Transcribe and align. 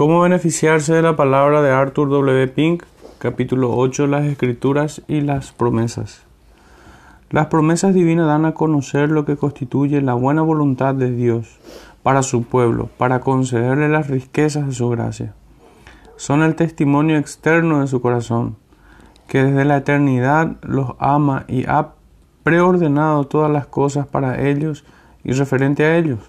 ¿Cómo 0.00 0.22
beneficiarse 0.22 0.94
de 0.94 1.02
la 1.02 1.14
palabra 1.14 1.60
de 1.60 1.72
Arthur 1.72 2.08
W. 2.08 2.48
Pink? 2.48 2.84
Capítulo 3.18 3.76
8. 3.76 4.06
Las 4.06 4.24
escrituras 4.24 5.02
y 5.08 5.20
las 5.20 5.52
promesas. 5.52 6.22
Las 7.28 7.48
promesas 7.48 7.92
divinas 7.92 8.26
dan 8.26 8.46
a 8.46 8.54
conocer 8.54 9.10
lo 9.10 9.26
que 9.26 9.36
constituye 9.36 10.00
la 10.00 10.14
buena 10.14 10.40
voluntad 10.40 10.94
de 10.94 11.10
Dios 11.10 11.58
para 12.02 12.22
su 12.22 12.44
pueblo, 12.44 12.88
para 12.96 13.20
concederle 13.20 13.90
las 13.90 14.08
riquezas 14.08 14.68
de 14.68 14.72
su 14.72 14.88
gracia. 14.88 15.34
Son 16.16 16.42
el 16.42 16.54
testimonio 16.54 17.18
externo 17.18 17.82
de 17.82 17.86
su 17.86 18.00
corazón, 18.00 18.56
que 19.28 19.44
desde 19.44 19.66
la 19.66 19.76
eternidad 19.76 20.56
los 20.62 20.92
ama 20.98 21.44
y 21.46 21.66
ha 21.66 21.90
preordenado 22.42 23.24
todas 23.24 23.50
las 23.50 23.66
cosas 23.66 24.06
para 24.06 24.48
ellos 24.48 24.82
y 25.24 25.32
referente 25.32 25.84
a 25.84 25.98
ellos. 25.98 26.20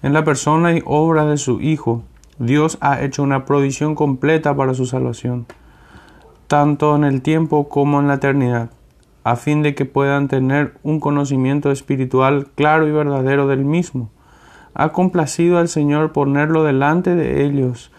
En 0.00 0.14
la 0.14 0.24
persona 0.24 0.72
y 0.72 0.82
obra 0.86 1.26
de 1.26 1.36
su 1.36 1.60
Hijo, 1.60 2.02
Dios 2.38 2.78
ha 2.80 3.00
hecho 3.02 3.22
una 3.22 3.44
provisión 3.44 3.94
completa 3.94 4.56
para 4.56 4.74
su 4.74 4.86
salvación, 4.86 5.46
tanto 6.48 6.96
en 6.96 7.04
el 7.04 7.22
tiempo 7.22 7.68
como 7.68 8.00
en 8.00 8.08
la 8.08 8.14
eternidad, 8.14 8.70
a 9.22 9.36
fin 9.36 9.62
de 9.62 9.74
que 9.74 9.84
puedan 9.84 10.26
tener 10.26 10.74
un 10.82 10.98
conocimiento 10.98 11.70
espiritual 11.70 12.48
claro 12.56 12.88
y 12.88 12.90
verdadero 12.92 13.46
del 13.46 13.64
mismo. 13.64 14.10
Ha 14.74 14.90
complacido 14.90 15.58
al 15.58 15.68
Señor 15.68 16.12
ponerlo 16.12 16.64
delante 16.64 17.14
de 17.14 17.44
ellos 17.44 17.92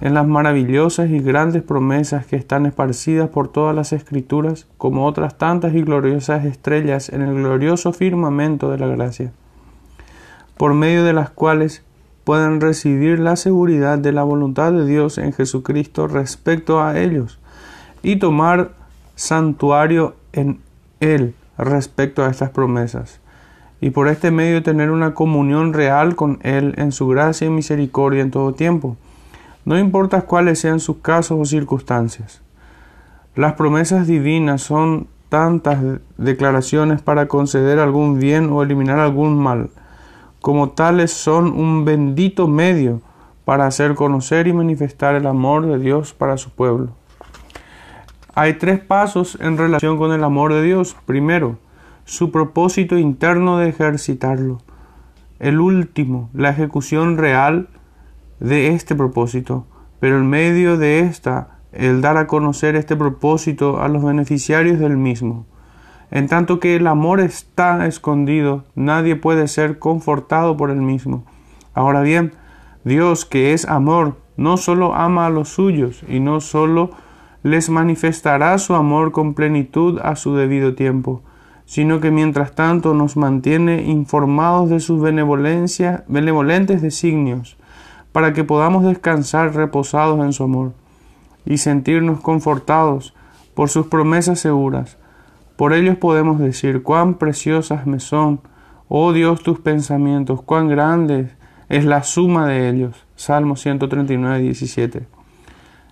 en 0.00 0.14
las 0.14 0.26
maravillosas 0.26 1.10
y 1.10 1.20
grandes 1.20 1.62
promesas 1.62 2.26
que 2.26 2.36
están 2.36 2.66
esparcidas 2.66 3.28
por 3.28 3.48
todas 3.48 3.76
las 3.76 3.92
escrituras, 3.92 4.66
como 4.78 5.06
otras 5.06 5.36
tantas 5.36 5.74
y 5.74 5.82
gloriosas 5.82 6.44
estrellas 6.44 7.10
en 7.10 7.20
el 7.20 7.34
glorioso 7.34 7.92
firmamento 7.92 8.70
de 8.70 8.78
la 8.78 8.86
gracia, 8.88 9.32
por 10.56 10.74
medio 10.74 11.04
de 11.04 11.12
las 11.12 11.30
cuales 11.30 11.84
pueden 12.24 12.60
recibir 12.60 13.18
la 13.18 13.36
seguridad 13.36 13.98
de 13.98 14.12
la 14.12 14.22
voluntad 14.22 14.72
de 14.72 14.86
Dios 14.86 15.18
en 15.18 15.32
Jesucristo 15.32 16.06
respecto 16.06 16.80
a 16.80 16.98
ellos 16.98 17.38
y 18.02 18.16
tomar 18.16 18.72
santuario 19.14 20.16
en 20.32 20.60
Él 21.00 21.34
respecto 21.58 22.24
a 22.24 22.30
estas 22.30 22.50
promesas, 22.50 23.20
y 23.80 23.90
por 23.90 24.08
este 24.08 24.30
medio 24.30 24.62
tener 24.62 24.90
una 24.90 25.14
comunión 25.14 25.72
real 25.72 26.16
con 26.16 26.38
Él 26.42 26.74
en 26.76 26.92
su 26.92 27.08
gracia 27.08 27.46
y 27.46 27.50
misericordia 27.50 28.22
en 28.22 28.30
todo 28.30 28.54
tiempo, 28.54 28.96
no 29.64 29.78
importa 29.78 30.22
cuáles 30.22 30.58
sean 30.58 30.80
sus 30.80 30.98
casos 30.98 31.38
o 31.40 31.44
circunstancias. 31.44 32.40
Las 33.34 33.54
promesas 33.54 34.06
divinas 34.06 34.62
son 34.62 35.06
tantas 35.28 35.78
declaraciones 36.18 37.00
para 37.00 37.26
conceder 37.26 37.78
algún 37.78 38.18
bien 38.18 38.50
o 38.50 38.62
eliminar 38.62 38.98
algún 38.98 39.38
mal, 39.38 39.70
como 40.42 40.70
tales 40.70 41.12
son 41.12 41.58
un 41.58 41.84
bendito 41.84 42.48
medio 42.48 43.00
para 43.44 43.66
hacer 43.66 43.94
conocer 43.94 44.48
y 44.48 44.52
manifestar 44.52 45.14
el 45.14 45.26
amor 45.26 45.66
de 45.66 45.78
Dios 45.78 46.12
para 46.12 46.36
su 46.36 46.50
pueblo. 46.50 46.90
Hay 48.34 48.54
tres 48.54 48.80
pasos 48.80 49.38
en 49.40 49.56
relación 49.56 49.98
con 49.98 50.12
el 50.12 50.24
amor 50.24 50.52
de 50.52 50.62
Dios. 50.62 50.96
Primero, 51.06 51.58
su 52.04 52.32
propósito 52.32 52.98
interno 52.98 53.58
de 53.58 53.68
ejercitarlo. 53.68 54.58
El 55.38 55.60
último, 55.60 56.28
la 56.34 56.50
ejecución 56.50 57.18
real 57.18 57.68
de 58.40 58.68
este 58.68 58.96
propósito, 58.96 59.66
pero 60.00 60.16
en 60.16 60.28
medio 60.28 60.76
de 60.76 61.00
esta, 61.00 61.58
el 61.70 62.00
dar 62.00 62.16
a 62.16 62.26
conocer 62.26 62.74
este 62.74 62.96
propósito 62.96 63.80
a 63.80 63.88
los 63.88 64.02
beneficiarios 64.02 64.80
del 64.80 64.96
mismo. 64.96 65.46
En 66.12 66.28
tanto 66.28 66.60
que 66.60 66.76
el 66.76 66.86
amor 66.86 67.20
está 67.20 67.86
escondido, 67.86 68.64
nadie 68.74 69.16
puede 69.16 69.48
ser 69.48 69.78
confortado 69.78 70.58
por 70.58 70.70
el 70.70 70.82
mismo. 70.82 71.24
Ahora 71.72 72.02
bien, 72.02 72.34
Dios, 72.84 73.24
que 73.24 73.54
es 73.54 73.66
amor, 73.66 74.18
no 74.36 74.58
solo 74.58 74.94
ama 74.94 75.24
a 75.24 75.30
los 75.30 75.48
suyos, 75.48 76.04
y 76.06 76.20
no 76.20 76.42
solo 76.42 76.90
les 77.42 77.70
manifestará 77.70 78.58
su 78.58 78.74
amor 78.74 79.12
con 79.12 79.32
plenitud 79.32 80.00
a 80.02 80.14
su 80.14 80.36
debido 80.36 80.74
tiempo, 80.74 81.22
sino 81.64 82.00
que 82.00 82.10
mientras 82.10 82.54
tanto 82.54 82.92
nos 82.92 83.16
mantiene 83.16 83.84
informados 83.84 84.68
de 84.68 84.80
sus 84.80 85.00
benevolentes 85.00 86.82
designios, 86.82 87.56
para 88.12 88.34
que 88.34 88.44
podamos 88.44 88.84
descansar 88.84 89.54
reposados 89.54 90.22
en 90.22 90.34
su 90.34 90.44
amor, 90.44 90.74
y 91.46 91.56
sentirnos 91.56 92.20
confortados 92.20 93.14
por 93.54 93.70
sus 93.70 93.86
promesas 93.86 94.40
seguras 94.40 94.98
por 95.56 95.72
ellos 95.72 95.96
podemos 95.96 96.38
decir, 96.38 96.82
cuán 96.82 97.14
preciosas 97.14 97.86
me 97.86 98.00
son, 98.00 98.40
oh 98.88 99.12
Dios, 99.12 99.42
tus 99.42 99.60
pensamientos, 99.60 100.42
cuán 100.42 100.68
grande 100.68 101.30
es 101.68 101.84
la 101.84 102.02
suma 102.02 102.46
de 102.46 102.68
ellos. 102.68 103.06
Salmo 103.16 103.56
139, 103.56 104.40
17. 104.40 105.06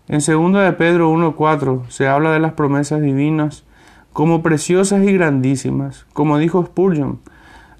En 0.09 0.19
2 0.19 0.65
de 0.65 0.73
Pedro 0.73 1.13
1.4 1.13 1.89
se 1.89 2.09
habla 2.09 2.33
de 2.33 2.41
las 2.41 2.53
promesas 2.53 3.01
divinas 3.01 3.65
como 4.13 4.43
preciosas 4.43 5.05
y 5.05 5.13
grandísimas. 5.13 6.07
Como 6.13 6.39
dijo 6.39 6.65
Spurgeon, 6.67 7.21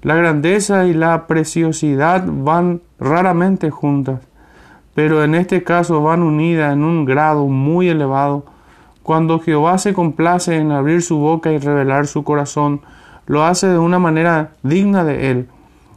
la 0.01 0.15
grandeza 0.15 0.85
y 0.85 0.93
la 0.93 1.27
preciosidad 1.27 2.25
van 2.25 2.81
raramente 2.99 3.69
juntas, 3.69 4.21
pero 4.95 5.23
en 5.23 5.35
este 5.35 5.63
caso 5.63 6.01
van 6.01 6.23
unidas 6.23 6.73
en 6.73 6.83
un 6.83 7.05
grado 7.05 7.47
muy 7.47 7.89
elevado 7.89 8.45
cuando 9.03 9.39
Jehová 9.39 9.77
se 9.77 9.93
complace 9.93 10.57
en 10.57 10.71
abrir 10.71 11.01
su 11.01 11.17
boca 11.17 11.51
y 11.51 11.57
revelar 11.57 12.07
su 12.07 12.23
corazón, 12.23 12.81
lo 13.25 13.43
hace 13.43 13.67
de 13.67 13.77
una 13.77 13.99
manera 13.99 14.51
digna 14.63 15.03
de 15.03 15.31
él, 15.31 15.47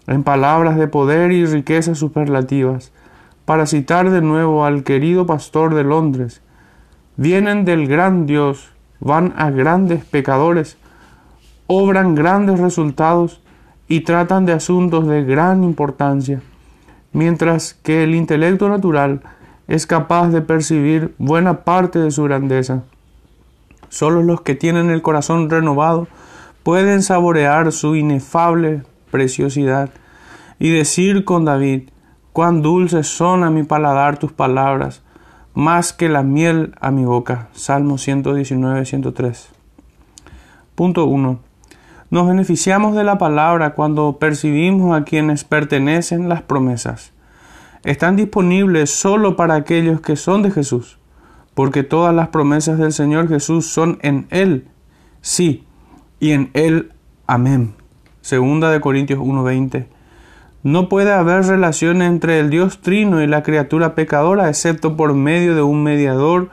en 0.06 0.22
palabras 0.22 0.76
de 0.76 0.88
poder 0.88 1.32
y 1.32 1.44
riquezas 1.46 1.98
superlativas. 1.98 2.92
Para 3.44 3.66
citar 3.66 4.10
de 4.10 4.22
nuevo 4.22 4.64
al 4.64 4.84
querido 4.84 5.26
pastor 5.26 5.74
de 5.74 5.84
Londres, 5.84 6.40
vienen 7.16 7.64
del 7.64 7.86
gran 7.86 8.26
Dios, 8.26 8.70
van 9.00 9.34
a 9.36 9.50
grandes 9.50 10.04
pecadores, 10.04 10.78
obran 11.66 12.14
grandes 12.14 12.58
resultados 12.58 13.42
y 13.86 14.00
tratan 14.00 14.46
de 14.46 14.52
asuntos 14.52 15.06
de 15.06 15.24
gran 15.24 15.62
importancia, 15.62 16.40
mientras 17.12 17.74
que 17.74 18.04
el 18.04 18.14
intelecto 18.14 18.68
natural 18.68 19.20
es 19.68 19.86
capaz 19.86 20.28
de 20.28 20.40
percibir 20.40 21.14
buena 21.18 21.64
parte 21.64 21.98
de 21.98 22.10
su 22.10 22.24
grandeza. 22.24 22.84
Solo 23.94 24.24
los 24.24 24.40
que 24.40 24.56
tienen 24.56 24.90
el 24.90 25.02
corazón 25.02 25.48
renovado 25.48 26.08
pueden 26.64 27.00
saborear 27.00 27.70
su 27.70 27.94
inefable 27.94 28.82
preciosidad 29.12 29.90
y 30.58 30.70
decir 30.70 31.24
con 31.24 31.44
David, 31.44 31.90
cuán 32.32 32.60
dulces 32.60 33.06
son 33.06 33.44
a 33.44 33.50
mi 33.50 33.62
paladar 33.62 34.18
tus 34.18 34.32
palabras, 34.32 35.02
más 35.54 35.92
que 35.92 36.08
la 36.08 36.24
miel 36.24 36.74
a 36.80 36.90
mi 36.90 37.04
boca. 37.04 37.46
Salmo 37.52 37.96
119, 37.96 38.84
103. 38.84 39.50
Punto 40.74 41.04
1. 41.04 41.38
Nos 42.10 42.26
beneficiamos 42.26 42.96
de 42.96 43.04
la 43.04 43.16
palabra 43.16 43.74
cuando 43.74 44.18
percibimos 44.18 45.00
a 45.00 45.04
quienes 45.04 45.44
pertenecen 45.44 46.28
las 46.28 46.42
promesas. 46.42 47.12
Están 47.84 48.16
disponibles 48.16 48.90
solo 48.90 49.36
para 49.36 49.54
aquellos 49.54 50.00
que 50.00 50.16
son 50.16 50.42
de 50.42 50.50
Jesús 50.50 50.98
porque 51.54 51.82
todas 51.82 52.14
las 52.14 52.28
promesas 52.28 52.78
del 52.78 52.92
Señor 52.92 53.28
Jesús 53.28 53.66
son 53.66 53.98
en 54.02 54.26
Él, 54.30 54.66
sí, 55.20 55.64
y 56.20 56.32
en 56.32 56.50
Él, 56.54 56.92
amén. 57.26 57.74
Segunda 58.20 58.70
de 58.70 58.80
Corintios 58.80 59.20
1:20. 59.20 59.86
No 60.62 60.88
puede 60.88 61.12
haber 61.12 61.44
relación 61.44 62.00
entre 62.00 62.40
el 62.40 62.48
Dios 62.48 62.80
trino 62.80 63.22
y 63.22 63.26
la 63.26 63.42
criatura 63.42 63.94
pecadora, 63.94 64.48
excepto 64.48 64.96
por 64.96 65.12
medio 65.12 65.54
de 65.54 65.62
un 65.62 65.82
mediador 65.82 66.48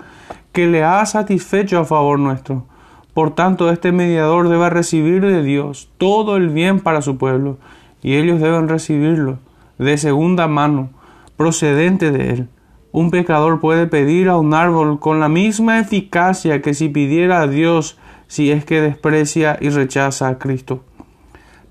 que 0.52 0.68
le 0.68 0.84
ha 0.84 1.06
satisfecho 1.06 1.80
a 1.80 1.86
favor 1.86 2.20
nuestro. 2.20 2.66
Por 3.14 3.36
tanto, 3.36 3.70
este 3.70 3.92
mediador 3.92 4.50
debe 4.50 4.70
recibir 4.70 5.22
de 5.22 5.44
Dios 5.44 5.90
todo 5.98 6.36
el 6.36 6.50
bien 6.50 6.82
para 6.82 7.02
su 7.02 7.18
pueblo, 7.18 7.58
y 8.02 8.16
ellos 8.16 8.42
deben 8.42 8.68
recibirlo 8.68 9.40
de 9.78 9.98
segunda 9.98 10.48
mano, 10.48 10.90
procedente 11.38 12.12
de 12.12 12.30
él. 12.32 12.50
Un 12.92 13.10
pecador 13.10 13.60
puede 13.60 13.88
pedir 13.88 14.28
a 14.28 14.38
un 14.38 14.54
árbol 14.54 15.00
con 15.00 15.20
la 15.20 15.30
misma 15.30 15.80
eficacia 15.80 16.62
que 16.62 16.74
si 16.74 16.90
pidiera 16.90 17.42
a 17.42 17.48
Dios 17.48 17.98
si 18.28 18.52
es 18.52 18.66
que 18.66 18.82
desprecia 18.82 19.58
y 19.60 19.70
rechaza 19.70 20.28
a 20.28 20.38
Cristo. 20.40 20.84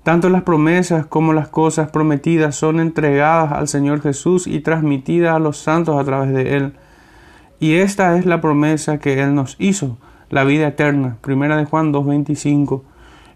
Tanto 0.03 0.29
las 0.29 0.41
promesas 0.41 1.05
como 1.05 1.33
las 1.33 1.47
cosas 1.47 1.91
prometidas 1.91 2.55
son 2.55 2.79
entregadas 2.79 3.51
al 3.51 3.67
Señor 3.67 4.01
Jesús 4.01 4.47
y 4.47 4.59
transmitidas 4.61 5.35
a 5.35 5.39
los 5.39 5.57
santos 5.57 5.99
a 5.99 6.03
través 6.03 6.33
de 6.33 6.55
Él. 6.55 6.73
Y 7.59 7.75
esta 7.75 8.17
es 8.17 8.25
la 8.25 8.41
promesa 8.41 8.97
que 8.97 9.21
Él 9.21 9.35
nos 9.35 9.55
hizo, 9.59 9.97
la 10.31 10.43
vida 10.43 10.67
eterna. 10.67 11.17
Primera 11.21 11.57
de 11.57 11.65
Juan 11.65 11.93
2.25. 11.93 12.81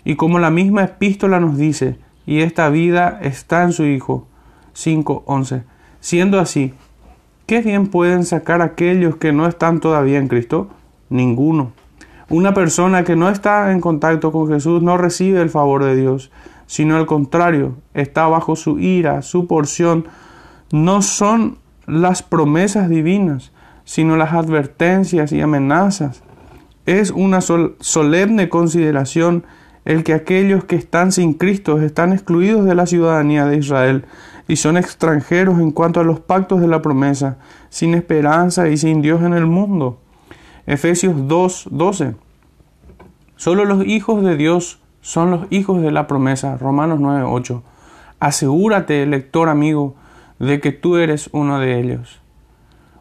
Y 0.04 0.16
como 0.16 0.40
la 0.40 0.50
misma 0.50 0.84
epístola 0.86 1.40
nos 1.40 1.58
dice, 1.58 2.00
y 2.26 2.42
esta 2.42 2.70
vida 2.70 3.20
está 3.22 3.62
en 3.64 3.72
su 3.72 3.86
Hijo. 3.86 4.28
5.11. 4.74 5.64
Siendo 6.00 6.40
así, 6.40 6.74
¿Qué 7.46 7.62
bien 7.62 7.88
pueden 7.88 8.26
sacar 8.26 8.64
aquellos 8.64 9.18
que 9.18 9.32
no 9.32 9.46
están 9.46 9.80
todavía 9.80 10.18
en 10.18 10.28
Cristo? 10.28 10.68
Ninguno. 11.10 11.74
Una 12.28 12.56
persona 12.56 13.04
que 13.04 13.16
no 13.16 13.30
está 13.30 13.72
en 13.72 13.82
contacto 13.82 14.32
con 14.32 14.48
Jesús 14.48 14.82
no 14.82 14.98
recibe 14.98 15.42
el 15.42 15.52
favor 15.52 15.84
de 15.84 15.96
Dios, 15.96 16.32
sino 16.66 16.98
al 16.98 17.06
contrario, 17.06 17.76
está 17.94 18.26
bajo 18.26 18.56
su 18.56 18.80
ira, 18.80 19.22
su 19.22 19.46
porción 19.46 20.08
no 20.72 21.04
son 21.04 21.60
las 21.86 22.24
promesas 22.24 22.90
divinas, 22.90 23.52
sino 23.84 24.18
las 24.18 24.34
advertencias 24.34 25.32
y 25.32 25.40
amenazas. 25.40 26.24
Es 26.88 27.12
una 27.12 27.42
solemne 27.42 28.50
consideración 28.50 29.44
el 29.86 30.04
que 30.04 30.16
aquellos 30.16 30.64
que 30.64 30.78
están 30.78 31.12
sin 31.12 31.36
Cristo 31.36 31.80
están 31.80 32.12
excluidos 32.12 32.66
de 32.66 32.74
la 32.74 32.88
ciudadanía 32.88 33.46
de 33.46 33.58
Israel 33.58 34.06
y 34.48 34.58
son 34.58 34.78
extranjeros 34.78 35.60
en 35.60 35.72
cuanto 35.72 36.00
a 36.00 36.04
los 36.04 36.20
pactos 36.20 36.62
de 36.62 36.68
la 36.68 36.82
promesa, 36.82 37.38
sin 37.70 37.94
esperanza 37.94 38.70
y 38.70 38.78
sin 38.78 39.02
Dios 39.02 39.24
en 39.24 39.34
el 39.34 39.46
mundo. 39.46 40.00
Efesios 40.68 41.28
2, 41.28 41.70
12. 41.72 42.16
Solo 43.36 43.66
los 43.66 43.86
hijos 43.86 44.24
de 44.24 44.38
Dios 44.38 44.80
son 45.02 45.32
los 45.32 45.48
hijos 45.50 45.82
de 45.82 45.92
la 45.92 46.08
promesa. 46.08 46.58
Romanos 46.58 47.00
9, 47.00 47.26
8. 47.28 47.64
Asegúrate, 48.20 49.06
lector 49.06 49.50
amigo, 49.50 49.96
de 50.40 50.60
que 50.60 50.72
tú 50.72 50.98
eres 50.98 51.30
uno 51.32 51.60
de 51.60 51.80
ellos. 51.80 52.20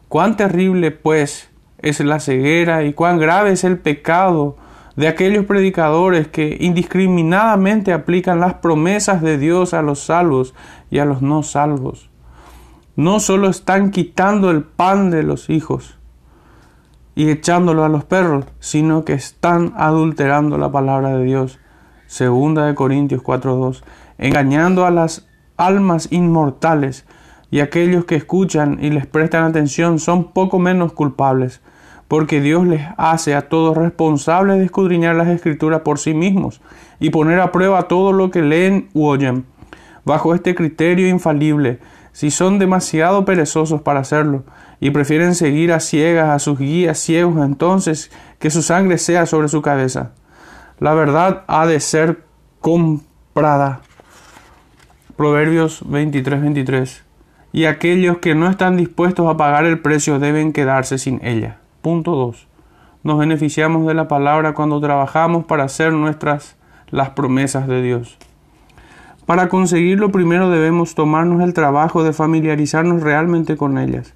Cuán 0.07 0.37
terrible, 0.37 0.91
pues, 0.91 1.49
es 1.79 1.99
la 1.99 2.19
ceguera 2.19 2.83
y 2.83 2.93
cuán 2.93 3.19
grave 3.19 3.51
es 3.51 3.63
el 3.63 3.77
pecado 3.77 4.57
de 4.95 5.07
aquellos 5.07 5.45
predicadores 5.45 6.27
que 6.27 6.57
indiscriminadamente 6.59 7.91
aplican 7.91 8.39
las 8.39 8.55
promesas 8.55 9.21
de 9.21 9.37
Dios 9.37 9.73
a 9.73 9.81
los 9.81 9.99
salvos 9.99 10.53
y 10.89 10.99
a 10.99 11.05
los 11.05 11.21
no 11.21 11.43
salvos. 11.43 12.09
No 12.95 13.19
solo 13.19 13.49
están 13.49 13.91
quitando 13.91 14.51
el 14.51 14.63
pan 14.63 15.11
de 15.11 15.23
los 15.23 15.49
hijos 15.49 15.97
y 17.13 17.29
echándolo 17.29 17.83
a 17.83 17.89
los 17.89 18.05
perros, 18.05 18.45
sino 18.59 19.03
que 19.03 19.13
están 19.13 19.73
adulterando 19.75 20.57
la 20.57 20.71
palabra 20.71 21.17
de 21.17 21.23
Dios. 21.23 21.59
Segunda 22.07 22.65
de 22.65 22.75
Corintios 22.75 23.21
4:2, 23.21 23.83
engañando 24.17 24.85
a 24.85 24.91
las 24.91 25.27
almas 25.57 26.07
inmortales 26.11 27.05
y 27.51 27.59
aquellos 27.59 28.05
que 28.05 28.15
escuchan 28.15 28.79
y 28.81 28.91
les 28.91 29.07
prestan 29.07 29.43
atención 29.43 29.99
son 29.99 30.31
poco 30.31 30.59
menos 30.59 30.93
culpables 30.93 31.61
porque 32.07 32.41
Dios 32.41 32.67
les 32.67 32.81
hace 32.97 33.33
a 33.35 33.49
todos 33.49 33.77
responsables 33.77 34.57
de 34.57 34.65
escudriñar 34.65 35.15
las 35.15 35.27
escrituras 35.27 35.81
por 35.81 35.99
sí 35.99 36.13
mismos 36.13 36.61
y 36.99 37.09
poner 37.09 37.39
a 37.39 37.51
prueba 37.51 37.87
todo 37.87 38.13
lo 38.13 38.31
que 38.31 38.41
leen 38.41 38.89
u 38.93 39.05
oyen. 39.05 39.45
Bajo 40.03 40.35
este 40.35 40.53
criterio 40.53 41.07
infalible, 41.07 41.79
si 42.11 42.31
son 42.31 42.59
demasiado 42.59 43.25
perezosos 43.25 43.81
para 43.81 44.01
hacerlo 44.01 44.43
y 44.79 44.91
prefieren 44.91 45.35
seguir 45.35 45.73
a 45.73 45.79
ciegas 45.79 46.29
a 46.29 46.39
sus 46.39 46.59
guías 46.59 46.99
ciegos, 46.99 47.43
entonces 47.43 48.11
que 48.39 48.51
su 48.51 48.61
sangre 48.61 48.97
sea 48.97 49.25
sobre 49.25 49.47
su 49.47 49.61
cabeza. 49.61 50.11
La 50.79 50.93
verdad 50.93 51.43
ha 51.47 51.65
de 51.65 51.79
ser 51.79 52.23
comprada. 52.59 53.81
Proverbios 55.17 55.83
23-23. 55.85 57.01
Y 57.53 57.65
aquellos 57.65 58.17
que 58.17 58.35
no 58.35 58.49
están 58.49 58.75
dispuestos 58.75 59.27
a 59.27 59.37
pagar 59.37 59.65
el 59.65 59.79
precio 59.79 60.19
deben 60.19 60.51
quedarse 60.51 60.97
sin 60.97 61.25
ella. 61.25 61.59
Punto 61.85 62.15
2. 62.15 62.47
Nos 63.03 63.19
beneficiamos 63.19 63.85
de 63.85 63.93
la 63.93 64.07
palabra 64.07 64.55
cuando 64.55 64.81
trabajamos 64.81 65.45
para 65.45 65.65
hacer 65.65 65.93
nuestras 65.93 66.55
las 66.89 67.11
promesas 67.11 67.67
de 67.67 67.83
Dios. 67.83 68.17
Para 69.27 69.49
conseguirlo 69.49 70.11
primero 70.11 70.49
debemos 70.49 70.95
tomarnos 70.95 71.43
el 71.43 71.53
trabajo 71.53 72.03
de 72.03 72.11
familiarizarnos 72.11 73.03
realmente 73.03 73.55
con 73.55 73.77
ellas. 73.77 74.15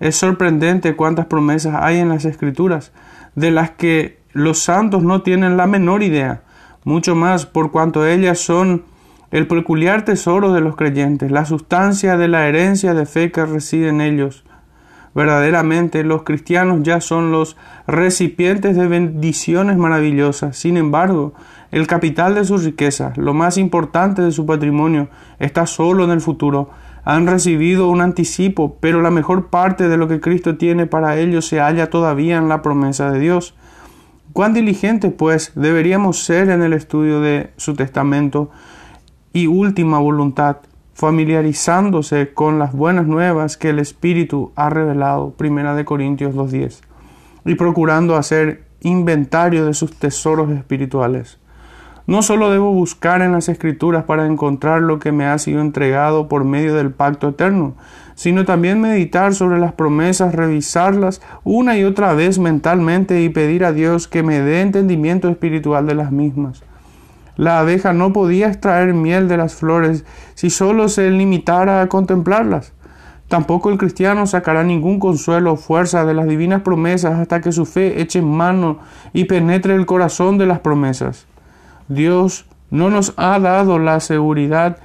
Es 0.00 0.16
sorprendente 0.16 0.96
cuántas 0.96 1.26
promesas 1.26 1.76
hay 1.78 1.98
en 1.98 2.08
las 2.08 2.24
escrituras, 2.24 2.90
de 3.34 3.50
las 3.50 3.72
que 3.72 4.18
los 4.32 4.60
santos 4.60 5.02
no 5.02 5.20
tienen 5.20 5.58
la 5.58 5.66
menor 5.66 6.02
idea, 6.02 6.40
mucho 6.84 7.14
más 7.16 7.44
por 7.44 7.70
cuanto 7.70 8.06
ellas 8.06 8.38
son 8.38 8.84
el 9.30 9.46
peculiar 9.46 10.06
tesoro 10.06 10.54
de 10.54 10.62
los 10.62 10.74
creyentes, 10.74 11.30
la 11.30 11.44
sustancia 11.44 12.16
de 12.16 12.28
la 12.28 12.48
herencia 12.48 12.94
de 12.94 13.04
fe 13.04 13.30
que 13.30 13.44
reside 13.44 13.90
en 13.90 14.00
ellos, 14.00 14.42
Verdaderamente 15.14 16.04
los 16.04 16.22
cristianos 16.22 16.80
ya 16.82 17.00
son 17.00 17.32
los 17.32 17.56
recipientes 17.86 18.76
de 18.76 18.86
bendiciones 18.86 19.76
maravillosas. 19.76 20.56
Sin 20.56 20.76
embargo, 20.76 21.34
el 21.72 21.86
capital 21.86 22.34
de 22.34 22.44
sus 22.44 22.64
riquezas, 22.64 23.16
lo 23.16 23.34
más 23.34 23.58
importante 23.58 24.22
de 24.22 24.32
su 24.32 24.46
patrimonio, 24.46 25.08
está 25.38 25.66
solo 25.66 26.04
en 26.04 26.10
el 26.10 26.20
futuro. 26.20 26.70
Han 27.04 27.26
recibido 27.26 27.88
un 27.88 28.00
anticipo, 28.00 28.76
pero 28.80 29.02
la 29.02 29.10
mejor 29.10 29.46
parte 29.48 29.88
de 29.88 29.96
lo 29.96 30.06
que 30.06 30.20
Cristo 30.20 30.56
tiene 30.56 30.86
para 30.86 31.18
ellos 31.18 31.46
se 31.46 31.58
halla 31.60 31.90
todavía 31.90 32.36
en 32.36 32.48
la 32.48 32.62
promesa 32.62 33.10
de 33.10 33.18
Dios. 33.18 33.54
Cuán 34.32 34.54
diligentes, 34.54 35.12
pues, 35.12 35.52
deberíamos 35.56 36.24
ser 36.24 36.50
en 36.50 36.62
el 36.62 36.72
estudio 36.72 37.20
de 37.20 37.50
su 37.56 37.74
testamento 37.74 38.50
y 39.32 39.46
última 39.46 39.98
voluntad, 39.98 40.58
familiarizándose 41.00 42.34
con 42.34 42.58
las 42.58 42.74
buenas 42.74 43.06
nuevas 43.06 43.56
que 43.56 43.70
el 43.70 43.78
Espíritu 43.78 44.52
ha 44.54 44.68
revelado, 44.68 45.30
Primera 45.30 45.74
de 45.74 45.86
Corintios 45.86 46.34
2.10, 46.34 46.82
y 47.46 47.54
procurando 47.54 48.16
hacer 48.16 48.64
inventario 48.82 49.64
de 49.64 49.72
sus 49.72 49.98
tesoros 49.98 50.50
espirituales. 50.50 51.38
No 52.06 52.20
solo 52.20 52.50
debo 52.50 52.74
buscar 52.74 53.22
en 53.22 53.32
las 53.32 53.48
Escrituras 53.48 54.04
para 54.04 54.26
encontrar 54.26 54.82
lo 54.82 54.98
que 54.98 55.10
me 55.10 55.24
ha 55.24 55.38
sido 55.38 55.62
entregado 55.62 56.28
por 56.28 56.44
medio 56.44 56.74
del 56.74 56.90
pacto 56.90 57.30
eterno, 57.30 57.76
sino 58.14 58.44
también 58.44 58.82
meditar 58.82 59.32
sobre 59.32 59.58
las 59.58 59.72
promesas, 59.72 60.34
revisarlas 60.34 61.22
una 61.44 61.78
y 61.78 61.84
otra 61.84 62.12
vez 62.12 62.38
mentalmente 62.38 63.22
y 63.22 63.30
pedir 63.30 63.64
a 63.64 63.72
Dios 63.72 64.06
que 64.06 64.22
me 64.22 64.40
dé 64.40 64.60
entendimiento 64.60 65.30
espiritual 65.30 65.86
de 65.86 65.94
las 65.94 66.12
mismas. 66.12 66.62
La 67.40 67.58
abeja 67.58 67.94
no 67.94 68.12
podía 68.12 68.48
extraer 68.48 68.92
miel 68.92 69.26
de 69.26 69.38
las 69.38 69.54
flores 69.54 70.04
si 70.34 70.50
solo 70.50 70.90
se 70.90 71.10
limitara 71.10 71.80
a 71.80 71.88
contemplarlas. 71.88 72.74
Tampoco 73.28 73.70
el 73.70 73.78
cristiano 73.78 74.26
sacará 74.26 74.62
ningún 74.62 75.00
consuelo 75.00 75.52
o 75.54 75.56
fuerza 75.56 76.04
de 76.04 76.12
las 76.12 76.28
divinas 76.28 76.60
promesas 76.60 77.18
hasta 77.18 77.40
que 77.40 77.50
su 77.50 77.64
fe 77.64 78.02
eche 78.02 78.20
mano 78.20 78.80
y 79.14 79.24
penetre 79.24 79.74
el 79.74 79.86
corazón 79.86 80.36
de 80.36 80.44
las 80.44 80.58
promesas. 80.58 81.24
Dios 81.88 82.44
no 82.70 82.90
nos 82.90 83.14
ha 83.16 83.38
dado 83.38 83.78
la 83.78 84.00
seguridad 84.00 84.76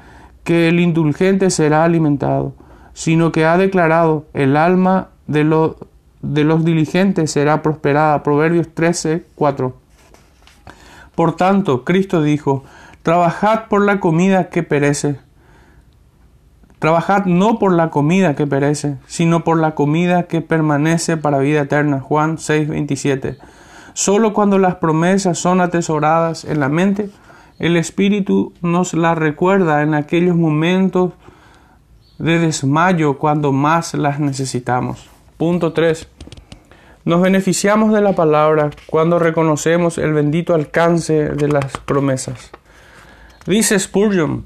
que 0.45 0.69
el 0.69 0.79
indulgente 0.79 1.49
será 1.49 1.83
alimentado, 1.83 2.53
sino 2.93 3.33
que 3.33 3.43
ha 3.43 3.57
declarado 3.57 4.27
el 4.33 4.55
alma 4.55 5.09
de, 5.27 5.43
de 6.21 6.43
los 6.45 6.63
diligentes 6.63 7.31
será 7.31 7.61
prosperada. 7.61 8.23
Proverbios 8.23 8.69
13, 8.73 9.25
4. 9.35 9.84
Por 11.15 11.35
tanto, 11.35 11.83
Cristo 11.83 12.21
dijo, 12.21 12.63
trabajad 13.03 13.67
por 13.69 13.83
la 13.85 13.99
comida 13.99 14.49
que 14.49 14.63
perece. 14.63 15.19
Trabajad 16.79 17.25
no 17.25 17.57
por 17.57 17.71
la 17.71 17.89
comida 17.89 18.35
que 18.35 18.45
perece, 18.45 18.97
sino 19.07 19.43
por 19.43 19.57
la 19.57 19.75
comida 19.75 20.23
que 20.23 20.41
permanece 20.41 21.17
para 21.17 21.39
vida 21.39 21.61
eterna. 21.61 22.01
Juan 22.01 22.37
6:27. 22.37 23.37
Solo 23.93 24.33
cuando 24.33 24.59
las 24.59 24.75
promesas 24.75 25.39
son 25.39 25.61
atesoradas 25.61 26.43
en 26.43 26.59
la 26.59 26.67
mente, 26.67 27.09
el 27.59 27.77
Espíritu 27.77 28.51
nos 28.61 28.93
las 28.93 29.17
recuerda 29.17 29.81
en 29.81 29.93
aquellos 29.93 30.35
momentos 30.35 31.13
de 32.19 32.39
desmayo 32.39 33.17
cuando 33.17 33.53
más 33.53 33.93
las 33.93 34.19
necesitamos. 34.19 35.09
Punto 35.37 35.71
3. 35.71 36.09
Nos 37.05 37.21
beneficiamos 37.21 37.93
de 37.93 38.01
la 38.01 38.13
palabra 38.13 38.71
cuando 38.87 39.19
reconocemos 39.19 39.99
el 39.99 40.11
bendito 40.11 40.55
alcance 40.55 41.29
de 41.29 41.47
las 41.47 41.77
promesas. 41.77 42.49
Dice 43.45 43.77
Spurgeon, 43.77 44.43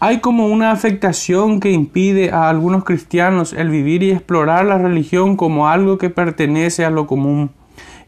hay 0.00 0.20
como 0.20 0.46
una 0.46 0.70
afectación 0.70 1.60
que 1.60 1.70
impide 1.70 2.30
a 2.30 2.48
algunos 2.48 2.84
cristianos 2.84 3.52
el 3.52 3.68
vivir 3.68 4.02
y 4.02 4.12
explorar 4.12 4.64
la 4.64 4.78
religión 4.78 5.36
como 5.36 5.68
algo 5.68 5.98
que 5.98 6.08
pertenece 6.08 6.86
a 6.86 6.90
lo 6.90 7.06
común 7.06 7.50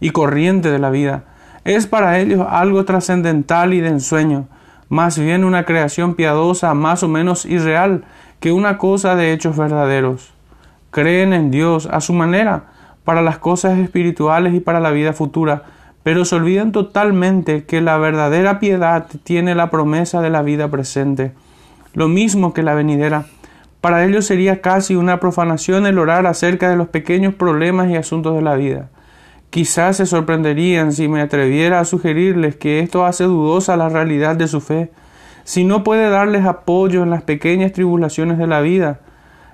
y 0.00 0.08
corriente 0.08 0.70
de 0.70 0.78
la 0.78 0.88
vida. 0.88 1.24
Es 1.64 1.86
para 1.86 2.18
ellos 2.18 2.46
algo 2.48 2.86
trascendental 2.86 3.74
y 3.74 3.80
de 3.82 3.88
ensueño, 3.88 4.48
más 4.88 5.18
bien 5.18 5.44
una 5.44 5.66
creación 5.66 6.14
piadosa 6.14 6.72
más 6.72 7.02
o 7.02 7.08
menos 7.08 7.44
irreal 7.44 8.04
que 8.40 8.52
una 8.52 8.78
cosa 8.78 9.16
de 9.16 9.34
hechos 9.34 9.58
verdaderos. 9.58 10.32
Creen 10.90 11.34
en 11.34 11.50
Dios 11.50 11.86
a 11.92 12.00
su 12.00 12.14
manera, 12.14 12.70
para 13.10 13.22
las 13.22 13.38
cosas 13.38 13.76
espirituales 13.80 14.54
y 14.54 14.60
para 14.60 14.78
la 14.78 14.92
vida 14.92 15.12
futura, 15.12 15.64
pero 16.04 16.24
se 16.24 16.36
olvidan 16.36 16.70
totalmente 16.70 17.64
que 17.64 17.80
la 17.80 17.98
verdadera 17.98 18.60
piedad 18.60 19.08
tiene 19.24 19.56
la 19.56 19.68
promesa 19.68 20.20
de 20.20 20.30
la 20.30 20.42
vida 20.42 20.68
presente, 20.68 21.32
lo 21.92 22.06
mismo 22.06 22.54
que 22.54 22.62
la 22.62 22.74
venidera. 22.74 23.24
Para 23.80 24.04
ellos 24.04 24.26
sería 24.26 24.60
casi 24.60 24.94
una 24.94 25.18
profanación 25.18 25.86
el 25.86 25.98
orar 25.98 26.28
acerca 26.28 26.70
de 26.70 26.76
los 26.76 26.86
pequeños 26.86 27.34
problemas 27.34 27.90
y 27.90 27.96
asuntos 27.96 28.36
de 28.36 28.42
la 28.42 28.54
vida. 28.54 28.90
Quizás 29.50 29.96
se 29.96 30.06
sorprenderían 30.06 30.92
si 30.92 31.08
me 31.08 31.20
atreviera 31.20 31.80
a 31.80 31.86
sugerirles 31.86 32.54
que 32.54 32.78
esto 32.78 33.04
hace 33.04 33.24
dudosa 33.24 33.76
la 33.76 33.88
realidad 33.88 34.36
de 34.36 34.46
su 34.46 34.60
fe. 34.60 34.92
Si 35.42 35.64
no 35.64 35.82
puede 35.82 36.10
darles 36.10 36.44
apoyo 36.46 37.02
en 37.02 37.10
las 37.10 37.22
pequeñas 37.22 37.72
tribulaciones 37.72 38.38
de 38.38 38.46
la 38.46 38.60
vida, 38.60 39.00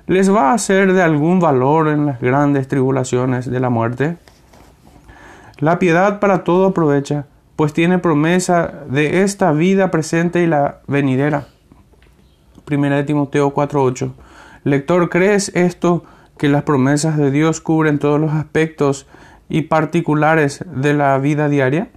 les 0.07 0.33
va 0.33 0.53
a 0.53 0.59
ser 0.59 0.93
de 0.93 1.03
algún 1.03 1.41
valor 1.41 1.89
en 1.89 2.07
las 2.07 2.21
grandes 2.21 2.69
tribulaciones 2.69 3.51
de 3.51 3.61
la 3.61 3.71
muerte? 3.71 4.17
La 5.59 5.79
piedad 5.79 6.21
para 6.21 6.45
todo 6.45 6.67
aprovecha, 6.67 7.27
pues 7.57 7.73
tiene 7.73 7.99
promesa 7.99 8.85
de 8.89 9.23
esta 9.23 9.53
vida 9.53 9.91
presente 9.91 10.43
y 10.43 10.47
la 10.47 10.81
venidera. 10.87 11.49
Primera 12.65 12.97
de 12.97 13.05
Timoteo 13.05 13.53
4:8. 13.53 14.13
Lector, 14.65 15.09
¿crees 15.09 15.51
esto 15.55 16.05
que 16.39 16.49
las 16.49 16.63
promesas 16.63 17.17
de 17.17 17.31
Dios 17.31 17.61
cubren 17.61 17.99
todos 17.99 18.21
los 18.21 18.33
aspectos 18.33 19.07
y 19.49 19.63
particulares 19.63 20.65
de 20.71 20.93
la 20.95 21.17
vida 21.19 21.49
diaria? 21.49 21.89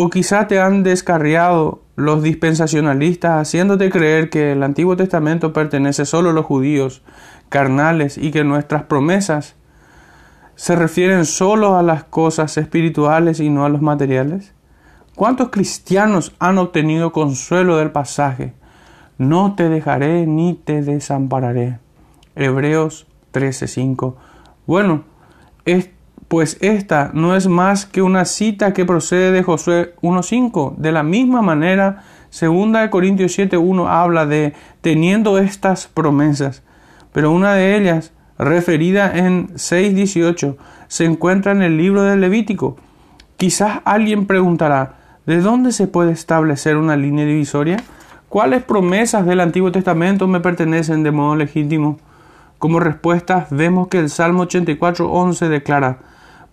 ¿O 0.00 0.10
quizá 0.10 0.46
te 0.46 0.60
han 0.60 0.84
descarriado 0.84 1.82
los 1.96 2.22
dispensacionalistas 2.22 3.32
haciéndote 3.32 3.90
creer 3.90 4.30
que 4.30 4.52
el 4.52 4.62
Antiguo 4.62 4.96
Testamento 4.96 5.52
pertenece 5.52 6.06
solo 6.06 6.30
a 6.30 6.32
los 6.32 6.46
judíos 6.46 7.02
carnales 7.48 8.16
y 8.16 8.30
que 8.30 8.44
nuestras 8.44 8.84
promesas 8.84 9.56
se 10.54 10.76
refieren 10.76 11.24
solo 11.24 11.76
a 11.76 11.82
las 11.82 12.04
cosas 12.04 12.56
espirituales 12.58 13.40
y 13.40 13.50
no 13.50 13.64
a 13.64 13.68
los 13.68 13.82
materiales? 13.82 14.54
¿Cuántos 15.16 15.48
cristianos 15.48 16.32
han 16.38 16.58
obtenido 16.58 17.10
consuelo 17.10 17.76
del 17.76 17.90
pasaje? 17.90 18.54
No 19.16 19.56
te 19.56 19.68
dejaré 19.68 20.28
ni 20.28 20.54
te 20.54 20.80
desampararé. 20.80 21.80
Hebreos 22.36 23.08
13:5. 23.32 24.14
Bueno, 24.64 25.02
pues 26.28 26.58
esta 26.60 27.10
no 27.14 27.34
es 27.34 27.48
más 27.48 27.86
que 27.86 28.02
una 28.02 28.26
cita 28.26 28.74
que 28.74 28.84
procede 28.84 29.32
de 29.32 29.42
Josué 29.42 29.94
1:5. 30.02 30.74
De 30.76 30.92
la 30.92 31.02
misma 31.02 31.40
manera, 31.40 32.04
2 32.30 32.88
Corintios 32.90 33.32
7:1 33.32 33.88
habla 33.88 34.26
de 34.26 34.52
teniendo 34.82 35.38
estas 35.38 35.88
promesas, 35.88 36.62
pero 37.12 37.32
una 37.32 37.54
de 37.54 37.76
ellas, 37.76 38.12
referida 38.38 39.16
en 39.16 39.48
6:18, 39.56 40.58
se 40.86 41.06
encuentra 41.06 41.52
en 41.52 41.62
el 41.62 41.78
libro 41.78 42.02
del 42.02 42.20
Levítico. 42.20 42.76
Quizás 43.38 43.80
alguien 43.84 44.26
preguntará, 44.26 44.96
¿de 45.24 45.40
dónde 45.40 45.72
se 45.72 45.86
puede 45.86 46.12
establecer 46.12 46.76
una 46.76 46.96
línea 46.96 47.24
divisoria? 47.24 47.78
¿Cuáles 48.28 48.62
promesas 48.62 49.24
del 49.24 49.40
Antiguo 49.40 49.72
Testamento 49.72 50.26
me 50.26 50.40
pertenecen 50.40 51.02
de 51.02 51.10
modo 51.10 51.36
legítimo? 51.36 51.98
Como 52.58 52.80
respuesta 52.80 53.46
vemos 53.50 53.88
que 53.88 53.98
el 53.98 54.10
Salmo 54.10 54.42
84.11 54.42 55.48
declara, 55.48 55.98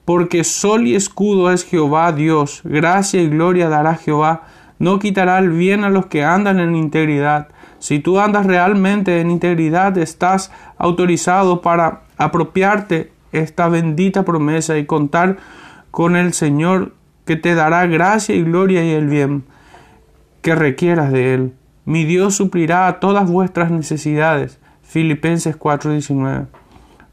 Porque 0.06 0.44
sol 0.44 0.88
y 0.88 0.96
escudo 0.96 1.52
es 1.52 1.66
Jehová 1.66 2.12
Dios, 2.12 2.62
gracia 2.64 3.22
y 3.22 3.28
gloria 3.28 3.70
dará 3.70 3.96
Jehová, 3.96 4.44
no 4.78 5.00
quitará 5.00 5.40
el 5.40 5.50
bien 5.50 5.84
a 5.84 5.90
los 5.90 6.06
que 6.06 6.24
andan 6.24 6.60
en 6.60 6.76
integridad. 6.76 7.50
Si 7.80 8.00
tú 8.00 8.20
andas 8.20 8.46
realmente 8.46 9.20
en 9.20 9.32
integridad, 9.32 9.98
estás 9.98 10.52
autorizado 10.78 11.62
para 11.62 12.04
apropiarte 12.18 13.12
esta 13.32 13.68
bendita 13.68 14.24
promesa 14.24 14.78
y 14.78 14.86
contar 14.86 15.38
con 15.92 16.16
el 16.16 16.34
Señor 16.34 16.94
que 17.26 17.36
te 17.36 17.56
dará 17.56 17.86
gracia 17.88 18.36
y 18.36 18.44
gloria 18.44 18.84
y 18.84 18.92
el 18.92 19.08
bien 19.08 19.44
que 20.42 20.56
requieras 20.56 21.12
de 21.12 21.34
Él. 21.34 21.54
Mi 21.86 22.06
Dios 22.06 22.36
suplirá 22.36 23.00
todas 23.00 23.30
vuestras 23.30 23.72
necesidades 23.72 24.60
Filipenses 24.84 25.58
4:19. 25.58 26.48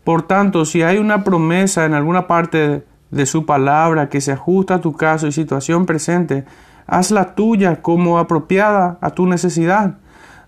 Por 0.04 0.22
tanto, 0.22 0.64
si 0.64 0.82
hay 0.82 0.98
una 0.98 1.22
promesa 1.24 1.84
en 1.84 1.94
alguna 1.94 2.26
parte 2.26 2.84
de 3.10 3.26
su 3.26 3.46
palabra 3.46 4.08
que 4.08 4.20
se 4.20 4.32
ajusta 4.32 4.76
a 4.76 4.80
tu 4.80 4.94
caso 4.94 5.26
y 5.26 5.32
situación 5.32 5.86
presente, 5.86 6.44
hazla 6.86 7.34
tuya 7.34 7.82
como 7.82 8.18
apropiada 8.18 8.98
a 9.00 9.10
tu 9.10 9.26
necesidad. 9.26 9.98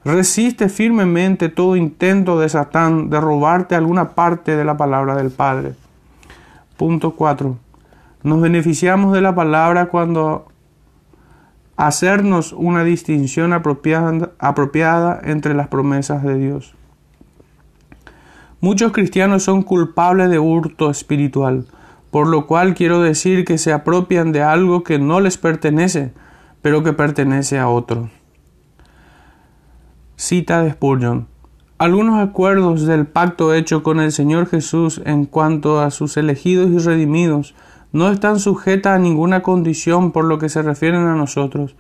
Resiste 0.04 0.68
firmemente 0.68 1.48
todo 1.48 1.76
intento 1.76 2.38
de 2.38 2.48
Satán 2.48 3.10
de 3.10 3.20
robarte 3.20 3.74
alguna 3.74 4.10
parte 4.10 4.56
de 4.56 4.64
la 4.64 4.76
palabra 4.76 5.14
del 5.14 5.30
Padre. 5.30 5.74
Punto 6.76 7.12
4. 7.12 7.56
Nos 8.24 8.40
beneficiamos 8.40 9.12
de 9.12 9.20
la 9.20 9.34
palabra 9.34 9.86
cuando 9.86 10.48
hacernos 11.76 12.52
una 12.52 12.84
distinción 12.84 13.52
apropiada, 13.52 14.32
apropiada 14.38 15.20
entre 15.24 15.54
las 15.54 15.68
promesas 15.68 16.22
de 16.22 16.36
Dios. 16.36 16.74
Muchos 18.64 18.92
cristianos 18.92 19.42
son 19.42 19.62
culpables 19.62 20.30
de 20.30 20.38
hurto 20.38 20.88
espiritual, 20.88 21.66
por 22.10 22.26
lo 22.26 22.46
cual 22.46 22.72
quiero 22.72 23.02
decir 23.02 23.44
que 23.44 23.58
se 23.58 23.74
apropian 23.74 24.32
de 24.32 24.42
algo 24.42 24.82
que 24.82 24.98
no 24.98 25.20
les 25.20 25.36
pertenece, 25.36 26.14
pero 26.62 26.82
que 26.82 26.94
pertenece 26.94 27.58
a 27.58 27.68
otro. 27.68 28.08
Cita 30.16 30.62
de 30.62 30.70
Spurgeon. 30.70 31.26
Algunos 31.76 32.18
acuerdos 32.26 32.86
del 32.86 33.04
pacto 33.04 33.52
hecho 33.52 33.82
con 33.82 34.00
el 34.00 34.12
Señor 34.12 34.46
Jesús 34.46 35.02
en 35.04 35.26
cuanto 35.26 35.82
a 35.82 35.90
sus 35.90 36.16
elegidos 36.16 36.70
y 36.70 36.78
redimidos 36.78 37.54
no 37.92 38.08
están 38.08 38.40
sujetas 38.40 38.96
a 38.96 38.98
ninguna 38.98 39.42
condición 39.42 40.10
por 40.10 40.24
lo 40.24 40.38
que 40.38 40.48
se 40.48 40.62
refieren 40.62 41.06
a 41.06 41.16
nosotros, 41.16 41.76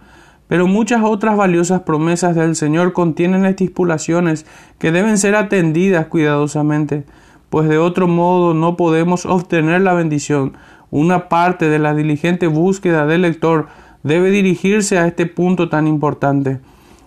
pero 0.48 0.66
muchas 0.66 1.02
otras 1.02 1.36
valiosas 1.36 1.82
promesas 1.82 2.36
del 2.36 2.56
Señor 2.56 2.92
contienen 2.92 3.46
estipulaciones 3.46 4.46
que 4.78 4.92
deben 4.92 5.18
ser 5.18 5.34
atendidas 5.36 6.06
cuidadosamente, 6.06 7.04
pues 7.50 7.68
de 7.68 7.78
otro 7.78 8.08
modo 8.08 8.54
no 8.54 8.76
podemos 8.76 9.26
obtener 9.26 9.80
la 9.80 9.94
bendición. 9.94 10.56
Una 10.90 11.28
parte 11.28 11.68
de 11.68 11.78
la 11.78 11.94
diligente 11.94 12.46
búsqueda 12.46 13.06
del 13.06 13.22
lector 13.22 13.68
debe 14.02 14.30
dirigirse 14.30 14.98
a 14.98 15.06
este 15.06 15.26
punto 15.26 15.68
tan 15.68 15.86
importante. 15.86 16.60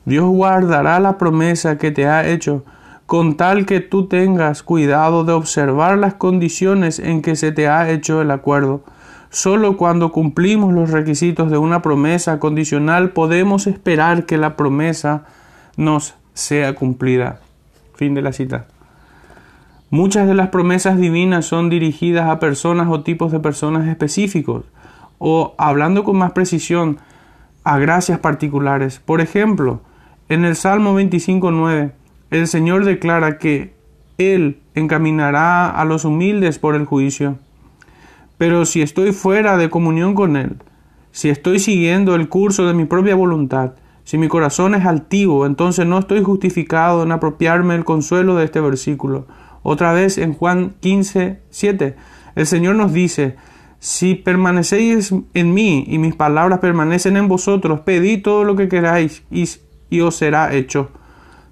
Dios 0.05 0.25
guardará 0.25 0.99
la 0.99 1.17
promesa 1.17 1.77
que 1.77 1.91
te 1.91 2.07
ha 2.07 2.27
hecho, 2.27 2.63
con 3.05 3.37
tal 3.37 3.65
que 3.65 3.79
tú 3.79 4.07
tengas 4.07 4.63
cuidado 4.63 5.23
de 5.23 5.33
observar 5.33 5.97
las 5.97 6.15
condiciones 6.15 6.99
en 6.99 7.21
que 7.21 7.35
se 7.35 7.51
te 7.51 7.67
ha 7.67 7.89
hecho 7.89 8.21
el 8.21 8.31
acuerdo. 8.31 8.83
Solo 9.37 9.77
cuando 9.77 10.11
cumplimos 10.11 10.73
los 10.73 10.89
requisitos 10.89 11.51
de 11.51 11.59
una 11.59 11.83
promesa 11.83 12.39
condicional 12.39 13.11
podemos 13.11 13.67
esperar 13.67 14.25
que 14.25 14.35
la 14.35 14.55
promesa 14.55 15.25
nos 15.75 16.15
sea 16.33 16.73
cumplida. 16.73 17.39
Fin 17.93 18.15
de 18.15 18.23
la 18.23 18.33
cita. 18.33 18.65
Muchas 19.91 20.27
de 20.27 20.33
las 20.33 20.49
promesas 20.49 20.97
divinas 20.97 21.45
son 21.45 21.69
dirigidas 21.69 22.27
a 22.27 22.39
personas 22.39 22.87
o 22.89 23.01
tipos 23.03 23.31
de 23.31 23.39
personas 23.39 23.87
específicos, 23.87 24.65
o, 25.19 25.53
hablando 25.59 26.03
con 26.03 26.17
más 26.17 26.31
precisión, 26.31 26.97
a 27.63 27.77
gracias 27.77 28.17
particulares. 28.17 28.99
Por 29.05 29.21
ejemplo, 29.21 29.81
en 30.29 30.45
el 30.45 30.55
Salmo 30.55 30.99
25.9, 30.99 31.91
el 32.31 32.47
Señor 32.47 32.85
declara 32.85 33.37
que 33.37 33.75
Él 34.17 34.57
encaminará 34.73 35.69
a 35.69 35.85
los 35.85 36.05
humildes 36.05 36.57
por 36.57 36.73
el 36.73 36.85
juicio. 36.85 37.37
Pero 38.37 38.65
si 38.65 38.81
estoy 38.81 39.11
fuera 39.11 39.57
de 39.57 39.69
comunión 39.69 40.13
con 40.13 40.35
Él, 40.35 40.57
si 41.11 41.29
estoy 41.29 41.59
siguiendo 41.59 42.15
el 42.15 42.29
curso 42.29 42.67
de 42.67 42.73
mi 42.73 42.85
propia 42.85 43.15
voluntad, 43.15 43.73
si 44.03 44.17
mi 44.17 44.27
corazón 44.27 44.75
es 44.75 44.85
altivo, 44.85 45.45
entonces 45.45 45.85
no 45.85 45.99
estoy 45.99 46.23
justificado 46.23 47.03
en 47.03 47.11
apropiarme 47.11 47.75
el 47.75 47.83
consuelo 47.83 48.35
de 48.35 48.45
este 48.45 48.61
versículo. 48.61 49.27
Otra 49.63 49.91
vez 49.91 50.17
en 50.17 50.33
Juan 50.33 50.75
15, 50.79 51.41
7, 51.49 51.95
el 52.35 52.47
Señor 52.47 52.75
nos 52.75 52.93
dice, 52.93 53.35
si 53.79 54.15
permanecéis 54.15 55.13
en 55.33 55.53
mí 55.53 55.83
y 55.87 55.97
mis 55.97 56.15
palabras 56.15 56.59
permanecen 56.59 57.17
en 57.17 57.27
vosotros, 57.27 57.81
pedid 57.81 58.21
todo 58.21 58.43
lo 58.43 58.55
que 58.55 58.69
queráis 58.69 59.23
y, 59.29 59.49
y 59.89 60.01
os 60.01 60.15
será 60.15 60.53
hecho. 60.53 60.91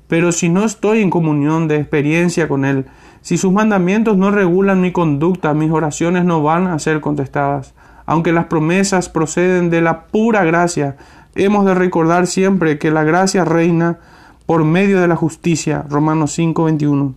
Pero 0.07 0.31
si 0.31 0.49
no 0.49 0.63
estoy 0.63 1.01
en 1.01 1.09
comunión 1.09 1.67
de 1.67 1.77
experiencia 1.77 2.47
con 2.47 2.63
Él, 2.63 2.85
si 3.25 3.39
sus 3.39 3.51
mandamientos 3.51 4.17
no 4.17 4.29
regulan 4.29 4.81
mi 4.81 4.91
conducta, 4.91 5.55
mis 5.55 5.71
oraciones 5.71 6.25
no 6.25 6.43
van 6.43 6.67
a 6.67 6.77
ser 6.77 7.01
contestadas. 7.01 7.73
Aunque 8.05 8.31
las 8.31 8.45
promesas 8.45 9.09
proceden 9.09 9.71
de 9.71 9.81
la 9.81 10.05
pura 10.05 10.43
gracia, 10.43 10.97
hemos 11.33 11.65
de 11.65 11.73
recordar 11.73 12.27
siempre 12.27 12.77
que 12.77 12.91
la 12.91 13.03
gracia 13.03 13.43
reina 13.43 13.97
por 14.45 14.63
medio 14.63 15.01
de 15.01 15.07
la 15.07 15.15
justicia, 15.15 15.85
Romanos 15.89 16.37
5:21, 16.37 17.15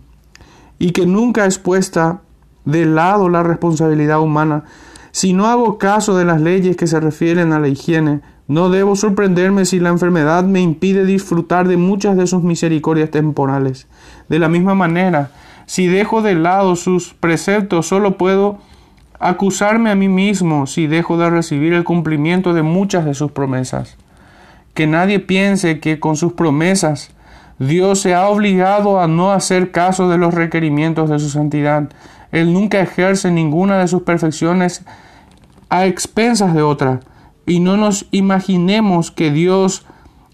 y 0.79 0.93
que 0.93 1.05
nunca 1.05 1.45
es 1.45 1.59
puesta 1.59 2.21
de 2.65 2.87
lado 2.87 3.29
la 3.29 3.43
responsabilidad 3.43 4.19
humana. 4.19 4.63
Si 5.11 5.33
no 5.33 5.45
hago 5.45 5.77
caso 5.77 6.17
de 6.17 6.25
las 6.25 6.41
leyes 6.41 6.75
que 6.75 6.87
se 6.87 6.99
refieren 6.99 7.53
a 7.53 7.59
la 7.59 7.67
higiene, 7.67 8.21
no 8.47 8.71
debo 8.71 8.95
sorprenderme 8.95 9.63
si 9.65 9.79
la 9.79 9.89
enfermedad 9.89 10.43
me 10.43 10.59
impide 10.59 11.05
disfrutar 11.05 11.67
de 11.67 11.77
muchas 11.77 12.17
de 12.17 12.25
sus 12.25 12.41
misericordias 12.41 13.11
temporales. 13.11 13.87
De 14.27 14.39
la 14.39 14.49
misma 14.49 14.73
manera, 14.73 15.29
si 15.69 15.85
dejo 15.85 16.23
de 16.23 16.33
lado 16.33 16.75
sus 16.75 17.13
preceptos, 17.13 17.85
solo 17.85 18.17
puedo 18.17 18.57
acusarme 19.19 19.91
a 19.91 19.95
mí 19.95 20.07
mismo 20.07 20.65
si 20.65 20.87
dejo 20.87 21.15
de 21.19 21.29
recibir 21.29 21.73
el 21.73 21.83
cumplimiento 21.83 22.55
de 22.55 22.63
muchas 22.63 23.05
de 23.05 23.13
sus 23.13 23.33
promesas. 23.33 23.95
Que 24.73 24.87
nadie 24.87 25.19
piense 25.19 25.79
que 25.79 25.99
con 25.99 26.15
sus 26.15 26.33
promesas 26.33 27.11
Dios 27.59 28.01
se 28.01 28.15
ha 28.15 28.29
obligado 28.29 28.99
a 28.99 29.07
no 29.07 29.31
hacer 29.31 29.69
caso 29.69 30.09
de 30.09 30.17
los 30.17 30.33
requerimientos 30.33 31.07
de 31.07 31.19
su 31.19 31.29
santidad. 31.29 31.91
Él 32.31 32.51
nunca 32.51 32.79
ejerce 32.79 33.29
ninguna 33.29 33.77
de 33.77 33.87
sus 33.87 34.01
perfecciones 34.01 34.83
a 35.69 35.85
expensas 35.85 36.55
de 36.55 36.63
otra. 36.63 37.01
Y 37.45 37.59
no 37.59 37.77
nos 37.77 38.07
imaginemos 38.09 39.11
que 39.11 39.29
Dios 39.29 39.85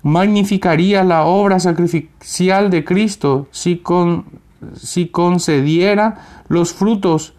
magnificaría 0.02 1.04
la 1.04 1.26
obra 1.26 1.60
sacrificial 1.60 2.70
de 2.70 2.86
Cristo 2.86 3.50
si 3.52 3.76
con 3.76 4.45
si 4.76 5.08
concediera 5.08 6.44
los 6.48 6.74
frutos 6.74 7.34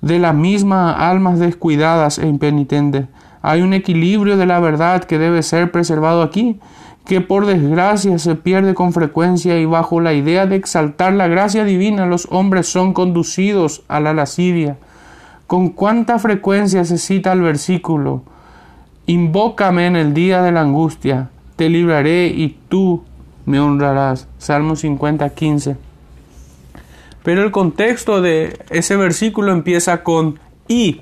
de 0.00 0.18
la 0.18 0.32
misma 0.32 0.92
almas 1.10 1.38
descuidadas 1.38 2.18
e 2.18 2.26
impenitentes. 2.26 3.06
Hay 3.42 3.62
un 3.62 3.74
equilibrio 3.74 4.36
de 4.36 4.46
la 4.46 4.60
verdad 4.60 5.04
que 5.04 5.18
debe 5.18 5.42
ser 5.42 5.70
preservado 5.70 6.22
aquí. 6.22 6.60
que 7.04 7.20
por 7.20 7.46
desgracia 7.46 8.18
se 8.18 8.34
pierde 8.34 8.74
con 8.74 8.92
frecuencia 8.92 9.60
y 9.60 9.64
bajo 9.64 10.00
la 10.00 10.12
idea 10.12 10.46
de 10.46 10.56
exaltar 10.56 11.12
la 11.12 11.28
gracia 11.28 11.62
divina 11.62 12.04
los 12.04 12.26
hombres 12.32 12.66
son 12.66 12.94
conducidos 12.94 13.84
a 13.86 14.00
la 14.00 14.12
lascivia. 14.12 14.76
Con 15.46 15.68
cuánta 15.68 16.18
frecuencia 16.18 16.84
se 16.84 16.98
cita 16.98 17.32
el 17.32 17.42
versículo, 17.42 18.24
Invócame 19.08 19.86
en 19.86 19.94
el 19.94 20.14
día 20.14 20.42
de 20.42 20.50
la 20.50 20.62
angustia, 20.62 21.30
te 21.54 21.68
libraré 21.68 22.26
y 22.26 22.58
tú 22.68 23.04
me 23.44 23.60
honrarás. 23.60 24.26
Salmo 24.38 24.74
50, 24.74 25.28
15. 25.30 25.85
Pero 27.26 27.42
el 27.42 27.50
contexto 27.50 28.22
de 28.22 28.56
ese 28.70 28.94
versículo 28.94 29.50
empieza 29.50 30.04
con 30.04 30.38
y, 30.68 31.00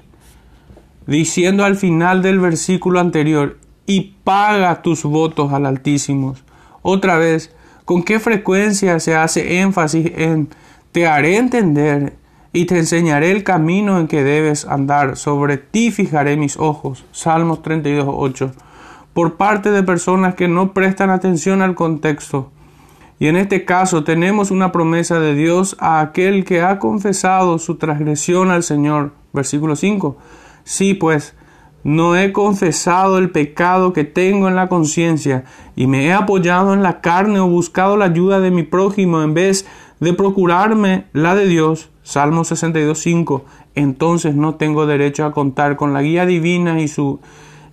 diciendo 1.07 1.66
al 1.66 1.76
final 1.76 2.23
del 2.23 2.40
versículo 2.40 2.99
anterior, 2.99 3.59
y 3.85 4.14
paga 4.25 4.81
tus 4.81 5.02
votos 5.02 5.52
al 5.52 5.66
Altísimo. 5.66 6.35
Otra 6.81 7.19
vez, 7.19 7.54
¿con 7.85 8.02
qué 8.02 8.21
frecuencia 8.21 9.00
se 9.00 9.14
hace 9.14 9.61
énfasis 9.61 10.12
en 10.16 10.49
te 10.93 11.07
haré 11.07 11.37
entender 11.37 12.14
y 12.54 12.64
te 12.64 12.78
enseñaré 12.78 13.31
el 13.31 13.45
camino 13.45 14.00
en 14.00 14.09
que 14.09 14.25
debes 14.25 14.64
andar, 14.64 15.19
sobre 15.19 15.59
ti 15.59 15.90
fijaré 15.90 16.38
mis 16.38 16.57
ojos? 16.57 17.04
Salmos 17.12 17.61
32, 17.61 18.07
8. 18.09 18.50
Por 19.12 19.37
parte 19.37 19.71
de 19.71 19.83
personas 19.83 20.37
que 20.37 20.49
no 20.49 20.73
prestan 20.73 21.11
atención 21.11 21.61
al 21.61 21.75
contexto. 21.75 22.50
Y 23.25 23.28
en 23.28 23.37
este 23.37 23.64
caso 23.64 24.04
tenemos 24.04 24.50
una 24.50 24.71
promesa 24.71 25.19
de 25.19 25.35
Dios 25.35 25.76
a 25.81 26.00
aquel 26.00 26.45
que 26.45 26.61
ha 26.61 26.78
confesado 26.78 27.59
su 27.59 27.76
transgresión 27.76 28.50
al 28.50 28.62
Señor. 28.62 29.12
Versículo 29.33 29.76
5. 29.76 30.19
Sí, 30.64 30.93
pues, 30.93 31.35
no 31.85 32.16
he 32.16 32.33
confesado 32.33 33.16
el 33.16 33.31
pecado 33.31 33.95
que 33.95 34.04
tengo 34.04 34.47
en 34.47 34.57
la 34.57 34.69
conciencia 34.69 35.45
y 35.75 35.87
me 35.87 36.04
he 36.04 36.12
apoyado 36.12 36.75
en 36.75 36.83
la 36.83 37.00
carne 37.00 37.38
o 37.38 37.49
buscado 37.49 37.97
la 37.97 38.04
ayuda 38.04 38.40
de 38.40 38.50
mi 38.50 38.62
prójimo 38.62 39.23
en 39.23 39.33
vez 39.33 39.64
de 40.00 40.12
procurarme 40.12 41.07
la 41.14 41.35
de 41.35 41.47
Dios. 41.47 41.88
Salmo 42.02 42.43
62.5. 42.43 43.45
Entonces 43.75 44.35
no 44.35 44.57
tengo 44.57 44.85
derecho 44.85 45.25
a 45.25 45.33
contar 45.33 45.76
con 45.76 45.95
la 45.95 46.02
guía 46.02 46.26
divina 46.26 46.78
y 46.78 46.88
su, 46.88 47.21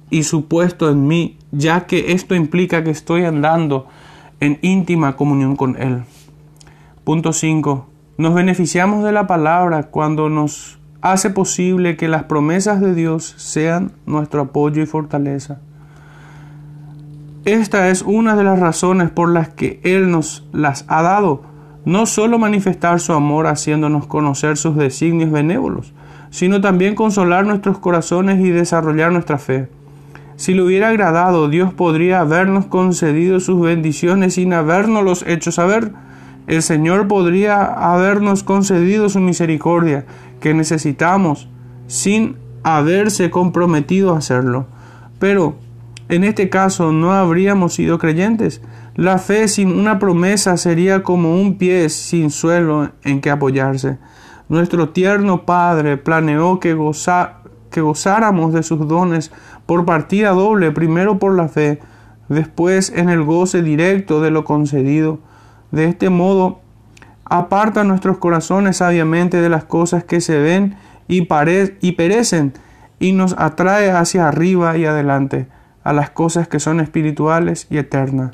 y 0.10 0.24
su 0.24 0.46
puesto 0.46 0.89
en 0.89 1.08
mí, 1.08 1.36
ya 1.51 1.88
que 1.88 2.13
esto 2.13 2.36
implica 2.36 2.86
que 2.86 2.91
estoy 2.91 3.25
andando 3.25 3.88
en 4.41 4.60
íntima 4.62 5.15
comunión 5.15 5.55
con 5.55 5.81
Él. 5.81 6.03
Punto 7.05 7.31
5. 7.31 7.88
Nos 8.17 8.33
beneficiamos 8.33 9.03
de 9.05 9.13
la 9.13 9.27
palabra 9.27 9.83
cuando 9.83 10.29
nos 10.29 10.79
hace 11.01 11.29
posible 11.29 11.95
que 11.95 12.07
las 12.07 12.24
promesas 12.24 12.81
de 12.81 12.93
Dios 12.93 13.33
sean 13.38 13.93
nuestro 14.05 14.41
apoyo 14.41 14.81
y 14.81 14.86
fortaleza. 14.86 15.62
Esta 17.45 17.89
es 17.89 18.01
una 18.01 18.36
de 18.36 18.43
las 18.43 18.60
razones 18.60 19.10
por 19.10 19.29
las 19.29 19.50
que 19.50 19.79
Él 19.83 20.12
nos 20.12 20.48
las 20.51 20.86
ha 20.88 21.01
dado, 21.01 21.43
no 21.86 22.05
solo 22.05 22.38
manifestar 22.38 23.00
su 23.00 23.13
amor 23.13 23.48
haciéndonos 23.48 24.05
conocer 24.05 24.57
sus 24.57 24.75
designios 24.75 25.31
benévolos, 25.31 25.93
sino 26.29 26.62
también 26.62 26.93
consolar 26.93 27.45
nuestros 27.45 27.79
corazones 27.79 28.39
y 28.39 28.50
desarrollar 28.50 29.12
nuestra 29.12 29.38
fe. 29.39 29.69
Si 30.41 30.55
le 30.55 30.63
hubiera 30.63 30.89
agradado, 30.89 31.50
Dios 31.50 31.71
podría 31.71 32.19
habernos 32.19 32.65
concedido 32.65 33.39
sus 33.39 33.62
bendiciones 33.62 34.33
sin 34.33 34.53
habernos 34.53 35.24
hecho 35.27 35.51
saber. 35.51 35.91
El 36.48 36.63
Señor 36.63 37.07
podría 37.07 37.63
habernos 37.63 38.41
concedido 38.41 39.07
su 39.10 39.19
misericordia 39.19 40.07
que 40.39 40.55
necesitamos 40.55 41.48
sin 41.86 42.38
haberse 42.63 43.29
comprometido 43.29 44.15
a 44.15 44.17
hacerlo. 44.17 44.65
Pero 45.19 45.57
en 46.10 46.24
este 46.24 46.50
caso 46.50 46.91
no 46.91 47.13
habríamos 47.13 47.75
sido 47.75 48.00
creyentes. 48.00 48.63
La 48.95 49.19
fe 49.19 49.48
sin 49.48 49.71
una 49.79 50.00
promesa 50.00 50.57
sería 50.57 51.03
como 51.03 51.39
un 51.39 51.60
pie 51.60 51.88
sin 51.89 52.31
suelo 52.31 52.89
en 53.03 53.21
que 53.21 53.29
apoyarse. 53.29 54.00
Nuestro 54.50 54.89
tierno 54.89 55.45
Padre 55.45 55.98
planeó 55.98 56.60
que, 56.60 56.75
que 57.69 57.81
gozáramos 57.81 58.53
de 58.53 58.63
sus 58.63 58.87
dones 58.87 59.31
por 59.65 59.85
partida 59.85 60.31
doble, 60.31 60.71
primero 60.71 61.19
por 61.19 61.35
la 61.35 61.47
fe, 61.47 61.79
después 62.29 62.91
en 62.95 63.09
el 63.09 63.24
goce 63.24 63.61
directo 63.61 64.21
de 64.21 64.31
lo 64.31 64.43
concedido. 64.43 65.19
De 65.71 65.85
este 65.85 66.09
modo, 66.09 66.59
aparta 67.25 67.83
nuestros 67.83 68.17
corazones 68.17 68.77
sabiamente 68.77 69.41
de 69.41 69.50
las 69.50 69.63
cosas 69.63 70.03
que 70.03 70.21
se 70.21 70.37
ven 70.37 70.75
y, 71.07 71.27
y 71.81 71.91
perecen, 71.93 72.53
y 73.00 73.13
nos 73.13 73.35
atrae 73.37 73.91
hacia 73.91 74.27
arriba 74.27 74.77
y 74.77 74.85
adelante, 74.85 75.47
a 75.83 75.93
las 75.93 76.09
cosas 76.09 76.47
que 76.47 76.59
son 76.59 76.79
espirituales 76.79 77.67
y 77.69 77.77
eternas. 77.77 78.31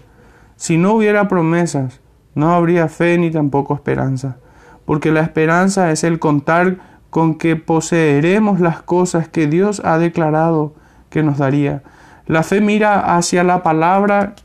Si 0.56 0.78
no 0.78 0.94
hubiera 0.94 1.28
promesas, 1.28 2.02
no 2.34 2.54
habría 2.54 2.88
fe 2.88 3.18
ni 3.18 3.32
tampoco 3.32 3.74
esperanza, 3.74 4.38
porque 4.86 5.12
la 5.12 5.22
esperanza 5.22 5.92
es 5.92 6.04
el 6.04 6.20
contar 6.20 6.78
con 7.10 7.36
que 7.36 7.56
poseeremos 7.56 8.60
las 8.60 8.82
cosas 8.82 9.28
que 9.28 9.48
Dios 9.48 9.82
ha 9.86 9.98
declarado 9.98 10.74
que 11.10 11.24
nos 11.24 11.38
daría. 11.38 11.84
La 12.26 12.44
fe 12.44 12.62
mira 12.62 13.16
hacia 13.16 13.44
la 13.44 13.64
palabra 13.64 14.36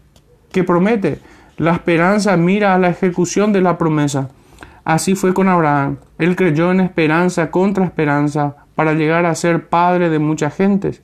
que 0.52 0.64
promete, 0.64 1.20
la 1.56 1.72
esperanza 1.72 2.36
mira 2.36 2.74
a 2.74 2.78
la 2.78 2.88
ejecución 2.88 3.52
de 3.52 3.60
la 3.60 3.78
promesa. 3.78 4.28
Así 4.84 5.14
fue 5.14 5.34
con 5.34 5.48
Abraham. 5.48 5.96
Él 6.18 6.34
creyó 6.36 6.70
en 6.70 6.80
esperanza 6.80 7.50
contra 7.50 7.84
esperanza 7.84 8.56
para 8.74 8.94
llegar 8.94 9.26
a 9.26 9.34
ser 9.34 9.68
padre 9.68 10.10
de 10.10 10.18
muchas 10.18 10.56
gentes, 10.56 11.02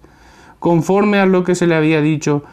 conforme 0.58 1.18
a 1.18 1.26
lo 1.26 1.44
que 1.44 1.54
se 1.54 1.66
le 1.66 1.74
había 1.74 2.00
dicho, 2.00 2.44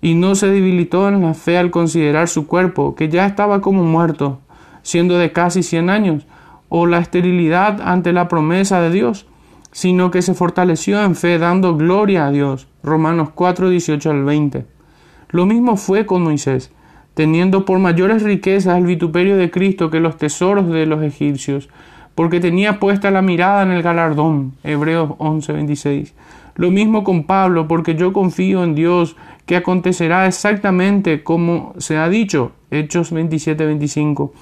y 0.00 0.14
no 0.14 0.34
se 0.34 0.48
debilitó 0.48 1.08
en 1.08 1.22
la 1.22 1.34
fe 1.34 1.58
al 1.58 1.70
considerar 1.70 2.28
su 2.28 2.46
cuerpo, 2.46 2.94
que 2.96 3.08
ya 3.08 3.26
estaba 3.26 3.60
como 3.60 3.84
muerto, 3.84 4.40
siendo 4.82 5.18
de 5.18 5.30
casi 5.30 5.62
cien 5.62 5.90
años, 5.90 6.26
o 6.68 6.86
la 6.86 6.98
esterilidad 6.98 7.80
ante 7.80 8.12
la 8.12 8.28
promesa 8.28 8.80
de 8.80 8.90
Dios, 8.90 9.26
sino 9.72 10.10
que 10.10 10.22
se 10.22 10.34
fortaleció 10.34 11.02
en 11.02 11.16
fe 11.16 11.38
dando 11.38 11.76
gloria 11.76 12.26
a 12.26 12.30
Dios. 12.30 12.68
Romanos 12.82 13.30
4, 13.34 13.68
18 13.70 14.10
al 14.10 14.24
20. 14.24 14.66
Lo 15.30 15.46
mismo 15.46 15.76
fue 15.76 16.06
con 16.06 16.22
Moisés 16.22 16.70
teniendo 17.14 17.64
por 17.64 17.78
mayores 17.78 18.22
riquezas 18.22 18.78
el 18.78 18.86
vituperio 18.86 19.36
de 19.36 19.50
Cristo 19.50 19.90
que 19.90 20.00
los 20.00 20.16
tesoros 20.16 20.68
de 20.68 20.86
los 20.86 21.02
egipcios, 21.02 21.68
porque 22.14 22.40
tenía 22.40 22.78
puesta 22.78 23.10
la 23.10 23.22
mirada 23.22 23.62
en 23.62 23.70
el 23.70 23.82
galardón. 23.82 24.54
Hebreos 24.62 25.10
11:26. 25.18 26.14
Lo 26.54 26.70
mismo 26.70 27.02
con 27.02 27.24
Pablo, 27.24 27.66
porque 27.66 27.94
yo 27.94 28.12
confío 28.12 28.62
en 28.62 28.74
Dios 28.74 29.16
que 29.46 29.56
acontecerá 29.56 30.26
exactamente 30.26 31.22
como 31.22 31.74
se 31.78 31.96
ha 31.96 32.08
dicho. 32.08 32.52
Hechos 32.70 33.12
27:25. 33.12 34.32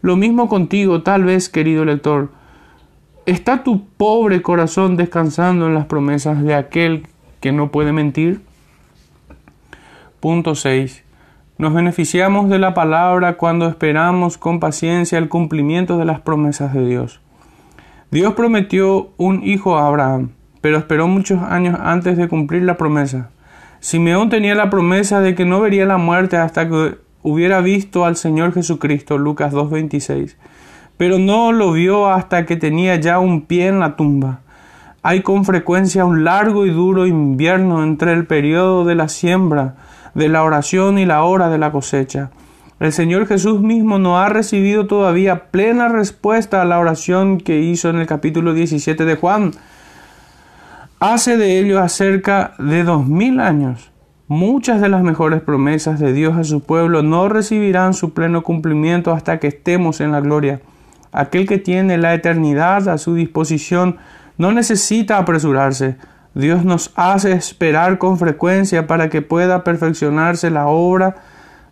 Lo 0.00 0.16
mismo 0.16 0.48
contigo, 0.48 1.02
tal 1.02 1.24
vez, 1.24 1.48
querido 1.48 1.84
lector. 1.84 2.30
¿Está 3.28 3.62
tu 3.62 3.84
pobre 3.84 4.40
corazón 4.40 4.96
descansando 4.96 5.66
en 5.66 5.74
las 5.74 5.84
promesas 5.84 6.42
de 6.42 6.54
aquel 6.54 7.06
que 7.40 7.52
no 7.52 7.70
puede 7.70 7.92
mentir? 7.92 8.40
Punto 10.18 10.54
6. 10.54 11.04
Nos 11.58 11.74
beneficiamos 11.74 12.48
de 12.48 12.58
la 12.58 12.72
palabra 12.72 13.36
cuando 13.36 13.68
esperamos 13.68 14.38
con 14.38 14.60
paciencia 14.60 15.18
el 15.18 15.28
cumplimiento 15.28 15.98
de 15.98 16.06
las 16.06 16.20
promesas 16.20 16.72
de 16.72 16.86
Dios. 16.86 17.20
Dios 18.10 18.32
prometió 18.32 19.10
un 19.18 19.42
hijo 19.44 19.76
a 19.76 19.88
Abraham, 19.88 20.30
pero 20.62 20.78
esperó 20.78 21.06
muchos 21.06 21.42
años 21.42 21.78
antes 21.82 22.16
de 22.16 22.28
cumplir 22.28 22.62
la 22.62 22.78
promesa. 22.78 23.28
Simeón 23.80 24.30
tenía 24.30 24.54
la 24.54 24.70
promesa 24.70 25.20
de 25.20 25.34
que 25.34 25.44
no 25.44 25.60
vería 25.60 25.84
la 25.84 25.98
muerte 25.98 26.38
hasta 26.38 26.66
que 26.66 26.96
hubiera 27.22 27.60
visto 27.60 28.06
al 28.06 28.16
Señor 28.16 28.54
Jesucristo, 28.54 29.18
Lucas 29.18 29.52
2.26, 29.52 30.36
pero 30.98 31.18
no 31.18 31.52
lo 31.52 31.72
vio 31.72 32.10
hasta 32.10 32.44
que 32.44 32.56
tenía 32.56 32.96
ya 32.96 33.18
un 33.20 33.42
pie 33.42 33.68
en 33.68 33.80
la 33.80 33.96
tumba. 33.96 34.40
Hay 35.02 35.22
con 35.22 35.46
frecuencia 35.46 36.04
un 36.04 36.24
largo 36.24 36.66
y 36.66 36.70
duro 36.70 37.06
invierno 37.06 37.82
entre 37.82 38.12
el 38.12 38.26
periodo 38.26 38.84
de 38.84 38.96
la 38.96 39.08
siembra 39.08 39.76
de 40.14 40.28
la 40.28 40.42
oración 40.42 40.98
y 40.98 41.06
la 41.06 41.22
hora 41.22 41.48
de 41.48 41.58
la 41.58 41.70
cosecha. 41.70 42.30
El 42.80 42.92
Señor 42.92 43.26
Jesús 43.26 43.60
mismo 43.60 43.98
no 43.98 44.18
ha 44.18 44.28
recibido 44.28 44.86
todavía 44.86 45.50
plena 45.50 45.88
respuesta 45.88 46.60
a 46.60 46.64
la 46.64 46.78
oración 46.78 47.38
que 47.38 47.60
hizo 47.60 47.88
en 47.90 47.96
el 47.96 48.06
capítulo 48.06 48.52
17 48.52 49.04
de 49.04 49.16
Juan. 49.16 49.52
Hace 51.00 51.36
de 51.36 51.60
ello 51.60 51.80
acerca 51.80 52.54
de 52.58 52.82
dos 52.82 53.06
mil 53.06 53.38
años. 53.38 53.92
Muchas 54.26 54.80
de 54.80 54.88
las 54.88 55.02
mejores 55.02 55.40
promesas 55.40 56.00
de 56.00 56.12
Dios 56.12 56.36
a 56.36 56.44
su 56.44 56.60
pueblo 56.60 57.02
no 57.02 57.28
recibirán 57.28 57.94
su 57.94 58.12
pleno 58.12 58.42
cumplimiento 58.42 59.12
hasta 59.12 59.38
que 59.38 59.46
estemos 59.46 60.00
en 60.00 60.12
la 60.12 60.20
gloria. 60.20 60.60
Aquel 61.18 61.48
que 61.48 61.58
tiene 61.58 61.98
la 61.98 62.14
eternidad 62.14 62.88
a 62.88 62.96
su 62.96 63.16
disposición 63.16 63.96
no 64.36 64.52
necesita 64.52 65.18
apresurarse, 65.18 65.96
Dios 66.32 66.64
nos 66.64 66.92
hace 66.94 67.32
esperar 67.32 67.98
con 67.98 68.18
frecuencia 68.18 68.86
para 68.86 69.08
que 69.08 69.20
pueda 69.20 69.64
perfeccionarse 69.64 70.48
la 70.48 70.68
obra 70.68 71.16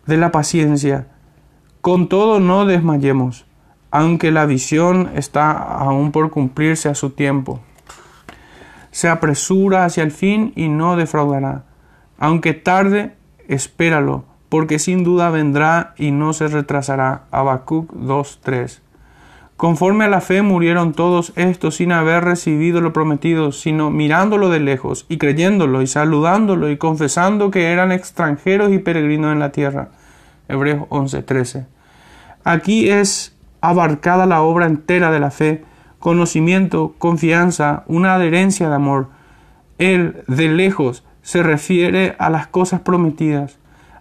de 0.05 0.17
la 0.17 0.33
paciencia. 0.33 1.07
Con 1.79 2.09
todo 2.09 2.41
no 2.41 2.65
desmayemos, 2.65 3.45
aunque 3.89 4.31
la 4.31 4.45
visión 4.45 5.11
está 5.15 5.51
aún 5.51 6.11
por 6.11 6.29
cumplirse 6.29 6.89
a 6.89 6.95
su 6.95 7.11
tiempo. 7.11 7.61
Se 8.91 9.07
apresura 9.07 9.85
hacia 9.85 10.03
el 10.03 10.11
fin 10.11 10.51
y 10.57 10.67
no 10.67 10.97
defraudará. 10.97 11.63
Aunque 12.17 12.53
tarde, 12.53 13.15
espéralo, 13.47 14.25
porque 14.49 14.77
sin 14.77 15.05
duda 15.05 15.29
vendrá 15.29 15.93
y 15.95 16.11
no 16.11 16.33
se 16.33 16.49
retrasará. 16.49 17.27
Habacuc 17.31 17.93
2.3. 17.93 18.81
Conforme 19.57 20.05
a 20.05 20.07
la 20.07 20.21
fe 20.21 20.43
murieron 20.43 20.93
todos 20.93 21.33
estos 21.35 21.77
sin 21.77 21.91
haber 21.91 22.23
recibido 22.23 22.79
lo 22.79 22.93
prometido, 22.93 23.51
sino 23.51 23.89
mirándolo 23.89 24.49
de 24.49 24.59
lejos 24.59 25.07
y 25.09 25.17
creyéndolo 25.17 25.81
y 25.81 25.87
saludándolo 25.87 26.69
y 26.69 26.77
confesando 26.77 27.49
que 27.49 27.71
eran 27.71 27.91
extranjeros 27.91 28.71
y 28.71 28.77
peregrinos 28.77 29.33
en 29.33 29.39
la 29.39 29.51
tierra. 29.51 29.89
Hebreos 30.47 30.85
11:13. 30.89 31.65
Aquí 32.43 32.89
es 32.89 33.35
abarcada 33.59 34.27
la 34.27 34.43
obra 34.43 34.67
entera 34.67 35.11
de 35.11 35.19
la 35.19 35.31
fe, 35.31 35.65
conocimiento, 35.97 36.93
confianza, 36.99 37.83
una 37.87 38.13
adherencia 38.13 38.69
de 38.69 38.75
amor. 38.75 39.07
Él, 39.79 40.23
de 40.27 40.49
lejos, 40.49 41.03
se 41.23 41.41
refiere 41.41 42.15
a 42.19 42.29
las 42.29 42.45
cosas 42.45 42.81
prometidas. 42.81 43.57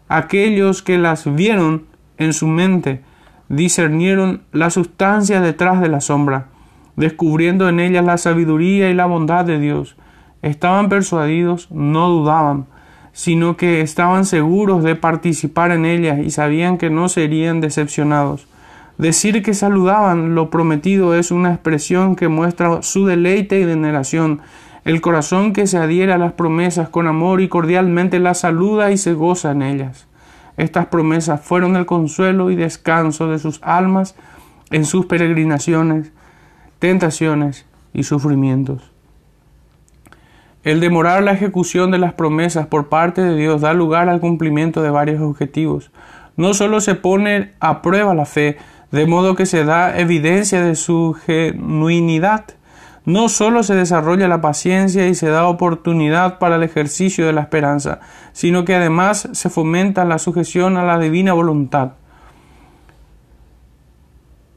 Aquellos 0.08 0.82
que 0.82 0.98
las 0.98 1.34
vieron 1.34 1.86
en 2.18 2.34
su 2.34 2.46
mente 2.46 3.00
discernieron 3.48 4.42
la 4.52 4.70
sustancia 4.70 5.40
detrás 5.40 5.80
de 5.80 5.88
la 5.88 6.00
sombra, 6.00 6.48
descubriendo 6.96 7.68
en 7.68 7.80
ellas 7.80 8.04
la 8.04 8.18
sabiduría 8.18 8.90
y 8.90 8.94
la 8.94 9.06
bondad 9.06 9.44
de 9.44 9.58
Dios. 9.58 9.96
Estaban 10.42 10.88
persuadidos, 10.88 11.70
no 11.70 12.08
dudaban, 12.08 12.66
sino 13.12 13.56
que 13.56 13.80
estaban 13.80 14.24
seguros 14.24 14.82
de 14.82 14.94
participar 14.94 15.70
en 15.70 15.86
ellas 15.86 16.18
y 16.18 16.30
sabían 16.30 16.78
que 16.78 16.90
no 16.90 17.08
serían 17.08 17.60
decepcionados. 17.60 18.46
Decir 18.98 19.42
que 19.42 19.54
saludaban 19.54 20.34
lo 20.34 20.50
prometido 20.50 21.14
es 21.14 21.30
una 21.30 21.52
expresión 21.52 22.16
que 22.16 22.28
muestra 22.28 22.82
su 22.82 23.06
deleite 23.06 23.60
y 23.60 23.64
veneración. 23.64 24.40
El 24.84 25.00
corazón 25.00 25.52
que 25.52 25.66
se 25.66 25.78
adhiere 25.78 26.12
a 26.12 26.18
las 26.18 26.32
promesas 26.32 26.88
con 26.88 27.06
amor 27.06 27.40
y 27.40 27.48
cordialmente 27.48 28.18
las 28.18 28.40
saluda 28.40 28.90
y 28.92 28.96
se 28.96 29.12
goza 29.12 29.50
en 29.50 29.62
ellas. 29.62 30.06
Estas 30.56 30.86
promesas 30.86 31.40
fueron 31.40 31.76
el 31.76 31.86
consuelo 31.86 32.50
y 32.50 32.56
descanso 32.56 33.28
de 33.28 33.38
sus 33.38 33.60
almas 33.62 34.14
en 34.70 34.84
sus 34.84 35.06
peregrinaciones, 35.06 36.12
tentaciones 36.78 37.66
y 37.92 38.02
sufrimientos. 38.02 38.90
El 40.64 40.80
demorar 40.80 41.22
la 41.22 41.30
ejecución 41.30 41.92
de 41.92 41.98
las 41.98 42.14
promesas 42.14 42.66
por 42.66 42.88
parte 42.88 43.22
de 43.22 43.36
Dios 43.36 43.60
da 43.60 43.72
lugar 43.72 44.08
al 44.08 44.18
cumplimiento 44.18 44.82
de 44.82 44.90
varios 44.90 45.20
objetivos. 45.20 45.92
No 46.36 46.54
solo 46.54 46.80
se 46.80 46.96
pone 46.96 47.52
a 47.60 47.82
prueba 47.82 48.16
la 48.16 48.24
fe, 48.24 48.56
de 48.90 49.06
modo 49.06 49.36
que 49.36 49.46
se 49.46 49.64
da 49.64 49.96
evidencia 49.98 50.60
de 50.60 50.74
su 50.74 51.16
genuinidad. 51.24 52.46
No 53.06 53.28
solo 53.28 53.62
se 53.62 53.76
desarrolla 53.76 54.26
la 54.26 54.40
paciencia 54.40 55.06
y 55.06 55.14
se 55.14 55.28
da 55.28 55.46
oportunidad 55.46 56.40
para 56.40 56.56
el 56.56 56.64
ejercicio 56.64 57.24
de 57.24 57.32
la 57.32 57.42
esperanza, 57.42 58.00
sino 58.32 58.64
que 58.64 58.74
además 58.74 59.28
se 59.32 59.48
fomenta 59.48 60.04
la 60.04 60.18
sujeción 60.18 60.76
a 60.76 60.84
la 60.84 60.98
divina 60.98 61.32
voluntad. 61.32 61.92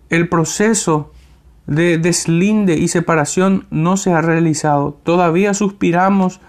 El 0.10 0.28
proceso 0.28 1.12
de 1.68 2.00
deslinde 2.00 2.74
y 2.74 2.88
separación 2.88 3.68
no 3.70 3.98
se 3.98 4.12
ha 4.12 4.22
realizado. 4.22 4.98
Todavía 5.04 5.54
suspiramos 5.54 6.42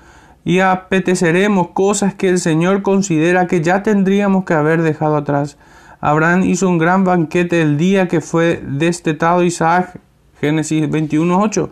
y 0.43 0.61
apeteceremos 0.61 1.69
cosas 1.69 2.15
que 2.15 2.31
el 2.31 2.39
Señor 2.39 2.81
considera 2.81 3.47
que 3.47 3.61
ya 3.61 3.83
tendríamos 3.83 4.47
que 4.47 4.55
haber 4.55 4.81
dejado 4.81 5.17
atrás. 5.17 5.59
Abraham 6.01 6.45
hizo 6.45 6.67
un 6.67 6.79
gran 6.79 7.05
banquete 7.05 7.61
el 7.61 7.77
día 7.77 8.09
que 8.09 8.23
fue 8.23 8.63
destetado 8.67 9.43
Isaac, 9.43 10.01
Génesis 10.41 10.89
21.8, 10.89 11.69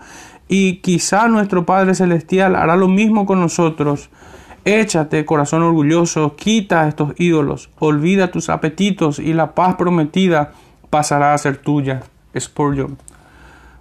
y 0.48 0.76
quizá 0.76 1.28
nuestro 1.28 1.66
Padre 1.66 1.94
Celestial 1.94 2.57
hará 2.57 2.76
lo 2.76 2.88
mismo 2.88 3.26
con 3.26 3.40
nosotros. 3.40 4.11
Échate, 4.64 5.24
corazón 5.24 5.62
orgulloso, 5.62 6.37
quita 6.37 6.88
estos 6.88 7.14
ídolos, 7.16 7.70
olvida 7.78 8.31
tus 8.31 8.48
apetitos 8.48 9.18
y 9.18 9.33
la 9.33 9.54
paz 9.54 9.76
prometida 9.76 10.52
pasará 10.90 11.35
a 11.35 11.38
ser 11.38 11.57
tuya. 11.59 12.02
Spurgeon. 12.38 12.98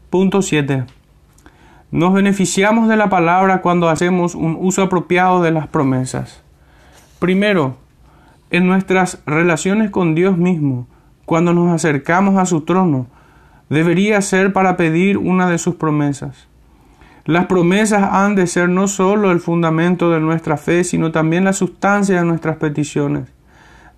Punto 0.10 0.42
7. 0.42 0.86
Nos 1.92 2.14
beneficiamos 2.14 2.88
de 2.90 2.98
la 2.98 3.10
palabra 3.10 3.62
cuando 3.62 3.90
hacemos 3.90 4.36
un 4.36 4.58
uso 4.60 4.84
apropiado 4.84 5.42
de 5.42 5.52
las 5.52 5.68
promesas. 5.68 6.42
Primero, 7.20 7.78
en 8.50 8.68
nuestras 8.68 9.22
relaciones 9.26 9.90
con 9.90 10.16
Dios 10.16 10.38
mismo, 10.38 10.88
cuando 11.26 11.54
nos 11.54 11.72
acercamos 11.72 12.38
a 12.38 12.46
su 12.46 12.62
trono, 12.62 13.08
debería 13.70 14.22
ser 14.22 14.54
para 14.54 14.78
pedir 14.78 15.18
una 15.18 15.50
de 15.50 15.58
sus 15.58 15.76
promesas. 15.76 16.48
Las 17.26 17.48
promesas 17.48 18.08
han 18.12 18.36
de 18.36 18.48
ser 18.48 18.70
no 18.70 18.88
solo 18.88 19.32
el 19.32 19.40
fundamento 19.40 20.10
de 20.12 20.20
nuestra 20.20 20.58
fe, 20.58 20.84
sino 20.84 21.12
también 21.12 21.44
la 21.44 21.54
sustancia 21.54 22.20
de 22.20 22.26
nuestras 22.26 22.58
peticiones. 22.58 23.30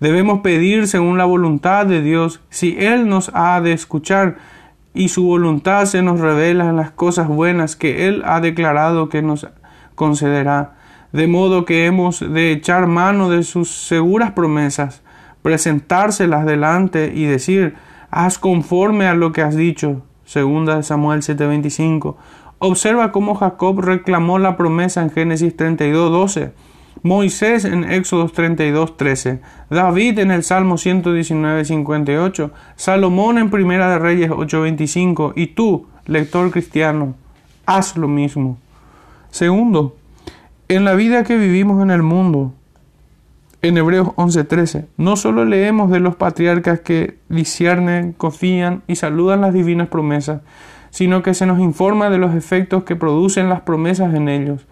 Debemos 0.00 0.40
pedir 0.40 0.88
según 0.88 1.18
la 1.18 1.26
voluntad 1.26 1.86
de 1.86 2.02
Dios 2.02 2.40
si 2.48 2.76
Él 2.78 3.08
nos 3.08 3.30
ha 3.34 3.60
de 3.60 3.72
escuchar 3.72 4.38
y 4.94 5.08
su 5.08 5.24
voluntad 5.24 5.84
se 5.84 6.02
nos 6.02 6.18
revela 6.18 6.68
en 6.68 6.76
las 6.76 6.90
cosas 6.90 7.28
buenas 7.28 7.76
que 7.76 8.08
Él 8.08 8.22
ha 8.24 8.40
declarado 8.40 9.08
que 9.08 9.22
nos 9.22 9.46
concederá 9.94 10.80
de 11.12 11.26
modo 11.26 11.64
que 11.64 11.86
hemos 11.86 12.20
de 12.20 12.52
echar 12.52 12.86
mano 12.86 13.30
de 13.30 13.42
sus 13.42 13.70
seguras 13.70 14.32
promesas, 14.32 15.02
presentárselas 15.42 16.46
delante 16.46 17.12
y 17.14 17.24
decir, 17.24 17.74
haz 18.10 18.38
conforme 18.38 19.06
a 19.06 19.14
lo 19.14 19.32
que 19.32 19.42
has 19.42 19.56
dicho. 19.56 20.02
Segunda 20.24 20.76
de 20.76 20.82
Samuel 20.82 21.22
7:25. 21.22 22.16
Observa 22.58 23.10
cómo 23.12 23.34
Jacob 23.34 23.80
reclamó 23.80 24.38
la 24.38 24.56
promesa 24.56 25.02
en 25.02 25.10
Génesis 25.10 25.56
32:12. 25.56 26.52
Moisés 27.02 27.64
en 27.64 27.90
Éxodo 27.90 28.28
32:13, 28.28 29.40
David 29.70 30.18
en 30.18 30.30
el 30.30 30.42
Salmo 30.42 30.76
119:58, 30.76 32.50
Salomón 32.76 33.38
en 33.38 33.48
Primera 33.48 33.88
de 33.90 33.98
Reyes 33.98 34.30
8:25 34.30 35.32
y 35.34 35.46
tú, 35.48 35.86
lector 36.04 36.50
cristiano, 36.50 37.14
haz 37.64 37.96
lo 37.96 38.06
mismo. 38.06 38.58
Segundo, 39.30 39.96
en 40.68 40.84
la 40.84 40.94
vida 40.94 41.24
que 41.24 41.38
vivimos 41.38 41.82
en 41.82 41.90
el 41.90 42.02
mundo, 42.02 42.52
en 43.62 43.76
Hebreos 43.76 44.08
11:13, 44.16 44.86
no 44.96 45.16
solo 45.16 45.44
leemos 45.44 45.90
de 45.90 46.00
los 46.00 46.16
patriarcas 46.16 46.80
que 46.80 47.18
disciernen, 47.28 48.12
confían 48.12 48.82
y 48.86 48.96
saludan 48.96 49.42
las 49.42 49.52
divinas 49.52 49.88
promesas, 49.88 50.40
sino 50.90 51.22
que 51.22 51.34
se 51.34 51.46
nos 51.46 51.60
informa 51.60 52.08
de 52.10 52.18
los 52.18 52.34
efectos 52.34 52.84
que 52.84 52.96
producen 52.96 53.48
las 53.48 53.60
promesas 53.60 54.14
en 54.14 54.28
ellos. 54.28 54.66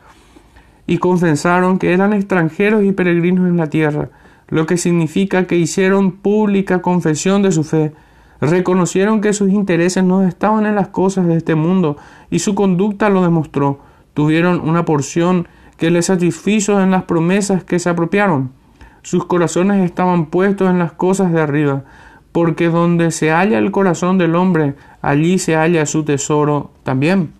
Y 0.86 0.98
confesaron 0.98 1.78
que 1.78 1.92
eran 1.92 2.14
extranjeros 2.14 2.82
y 2.82 2.92
peregrinos 2.92 3.46
en 3.46 3.58
la 3.58 3.68
tierra, 3.68 4.08
lo 4.48 4.64
que 4.64 4.78
significa 4.78 5.46
que 5.46 5.56
hicieron 5.56 6.12
pública 6.12 6.80
confesión 6.80 7.42
de 7.42 7.52
su 7.52 7.64
fe, 7.64 7.92
reconocieron 8.40 9.20
que 9.20 9.34
sus 9.34 9.50
intereses 9.50 10.02
no 10.02 10.22
estaban 10.26 10.64
en 10.64 10.74
las 10.74 10.88
cosas 10.88 11.26
de 11.26 11.36
este 11.36 11.54
mundo 11.54 11.98
y 12.30 12.38
su 12.38 12.54
conducta 12.54 13.10
lo 13.10 13.22
demostró. 13.22 13.80
Tuvieron 14.14 14.66
una 14.66 14.86
porción 14.86 15.46
que 15.76 15.90
les 15.90 16.06
satisfizo 16.06 16.80
en 16.80 16.90
las 16.90 17.04
promesas 17.04 17.64
que 17.64 17.78
se 17.78 17.90
apropiaron. 17.90 18.57
Sus 19.02 19.24
corazones 19.24 19.84
estaban 19.84 20.26
puestos 20.26 20.70
en 20.70 20.78
las 20.78 20.92
cosas 20.92 21.32
de 21.32 21.40
arriba, 21.40 21.84
porque 22.32 22.68
donde 22.68 23.10
se 23.10 23.30
halla 23.30 23.58
el 23.58 23.70
corazón 23.70 24.18
del 24.18 24.34
hombre, 24.34 24.74
allí 25.02 25.38
se 25.38 25.56
halla 25.56 25.86
su 25.86 26.04
tesoro 26.04 26.70
también. 26.82 27.32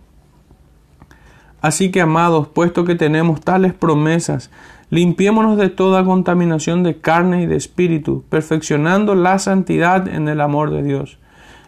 Así 1.60 1.90
que, 1.90 2.00
amados, 2.00 2.48
puesto 2.48 2.84
que 2.84 2.94
tenemos 2.94 3.40
tales 3.40 3.74
promesas, 3.74 4.50
limpiémonos 4.90 5.58
de 5.58 5.68
toda 5.68 6.04
contaminación 6.04 6.82
de 6.82 7.00
carne 7.00 7.42
y 7.42 7.46
de 7.46 7.56
espíritu, 7.56 8.24
perfeccionando 8.28 9.14
la 9.14 9.38
santidad 9.38 10.08
en 10.08 10.28
el 10.28 10.40
amor 10.40 10.70
de 10.70 10.82
Dios. 10.82 11.18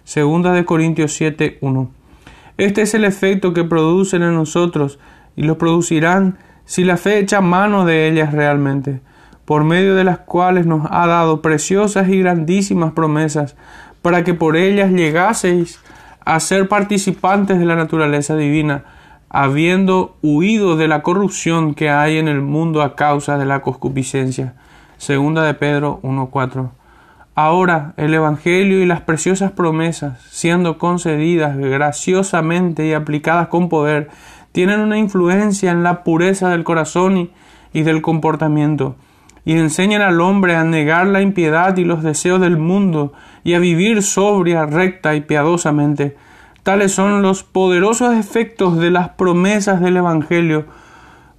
Segunda 0.04 0.52
de 0.52 0.64
Corintios 0.64 1.12
7, 1.12 1.58
1. 1.60 1.90
Este 2.56 2.82
es 2.82 2.94
el 2.94 3.04
efecto 3.04 3.52
que 3.52 3.64
producen 3.64 4.22
en 4.22 4.34
nosotros 4.34 4.98
y 5.34 5.42
lo 5.42 5.58
producirán 5.58 6.38
si 6.64 6.84
la 6.84 6.96
fe 6.96 7.18
echa 7.18 7.40
mano 7.40 7.84
de 7.84 8.08
ellas 8.08 8.32
realmente, 8.32 9.00
por 9.44 9.64
medio 9.64 9.94
de 9.94 10.04
las 10.04 10.18
cuales 10.18 10.66
nos 10.66 10.86
ha 10.90 11.06
dado 11.06 11.42
preciosas 11.42 12.08
y 12.08 12.20
grandísimas 12.20 12.92
promesas, 12.92 13.56
para 14.02 14.24
que 14.24 14.34
por 14.34 14.56
ellas 14.56 14.90
llegaseis 14.90 15.80
a 16.24 16.38
ser 16.40 16.68
participantes 16.68 17.58
de 17.58 17.64
la 17.64 17.76
naturaleza 17.76 18.36
divina, 18.36 18.84
habiendo 19.28 20.16
huido 20.22 20.76
de 20.76 20.88
la 20.88 21.02
corrupción 21.02 21.74
que 21.74 21.90
hay 21.90 22.18
en 22.18 22.28
el 22.28 22.42
mundo 22.42 22.82
a 22.82 22.96
causa 22.96 23.38
de 23.38 23.46
la 23.46 23.62
concupiscencia. 23.62 24.54
Segunda 24.98 25.44
de 25.44 25.54
Pedro 25.54 26.00
1.4. 26.02 26.70
Ahora 27.34 27.94
el 27.96 28.12
Evangelio 28.12 28.82
y 28.82 28.86
las 28.86 29.00
preciosas 29.00 29.52
promesas, 29.52 30.20
siendo 30.30 30.78
concedidas 30.78 31.56
graciosamente 31.56 32.86
y 32.86 32.92
aplicadas 32.92 33.48
con 33.48 33.68
poder, 33.68 34.10
tienen 34.52 34.80
una 34.80 34.98
influencia 34.98 35.70
en 35.70 35.82
la 35.82 36.02
pureza 36.02 36.50
del 36.50 36.64
corazón 36.64 37.30
y, 37.72 37.82
del 37.82 38.02
comportamiento, 38.02 38.96
y 39.44 39.52
enseñan 39.52 40.02
al 40.02 40.20
hombre 40.20 40.56
a 40.56 40.64
negar 40.64 41.06
la 41.06 41.22
impiedad 41.22 41.76
y 41.76 41.84
los 41.84 42.02
deseos 42.02 42.40
del 42.40 42.58
mundo 42.58 43.12
y 43.44 43.54
a 43.54 43.58
vivir 43.58 44.02
sobria, 44.02 44.66
recta 44.66 45.14
y 45.14 45.22
piadosamente. 45.22 46.16
Tales 46.62 46.92
son 46.92 47.22
los 47.22 47.42
poderosos 47.42 48.14
efectos 48.14 48.78
de 48.78 48.90
las 48.90 49.10
promesas 49.10 49.80
del 49.80 49.96
Evangelio 49.96 50.66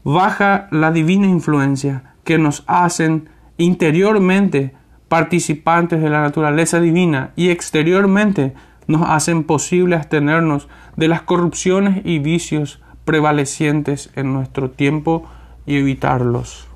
baja 0.03 0.67
la 0.71 0.91
divina 0.91 1.27
influencia 1.27 2.15
que 2.23 2.37
nos 2.37 2.63
hacen 2.67 3.29
interiormente 3.57 4.73
participantes 5.07 6.01
de 6.01 6.09
la 6.09 6.21
naturaleza 6.21 6.79
divina 6.79 7.31
y 7.35 7.49
exteriormente 7.49 8.53
nos 8.87 9.07
hacen 9.07 9.43
posible 9.43 9.95
abstenernos 9.95 10.67
de 10.95 11.07
las 11.07 11.21
corrupciones 11.21 12.01
y 12.05 12.19
vicios 12.19 12.81
prevalecientes 13.05 14.09
en 14.15 14.33
nuestro 14.33 14.71
tiempo 14.71 15.27
y 15.65 15.77
evitarlos. 15.77 16.70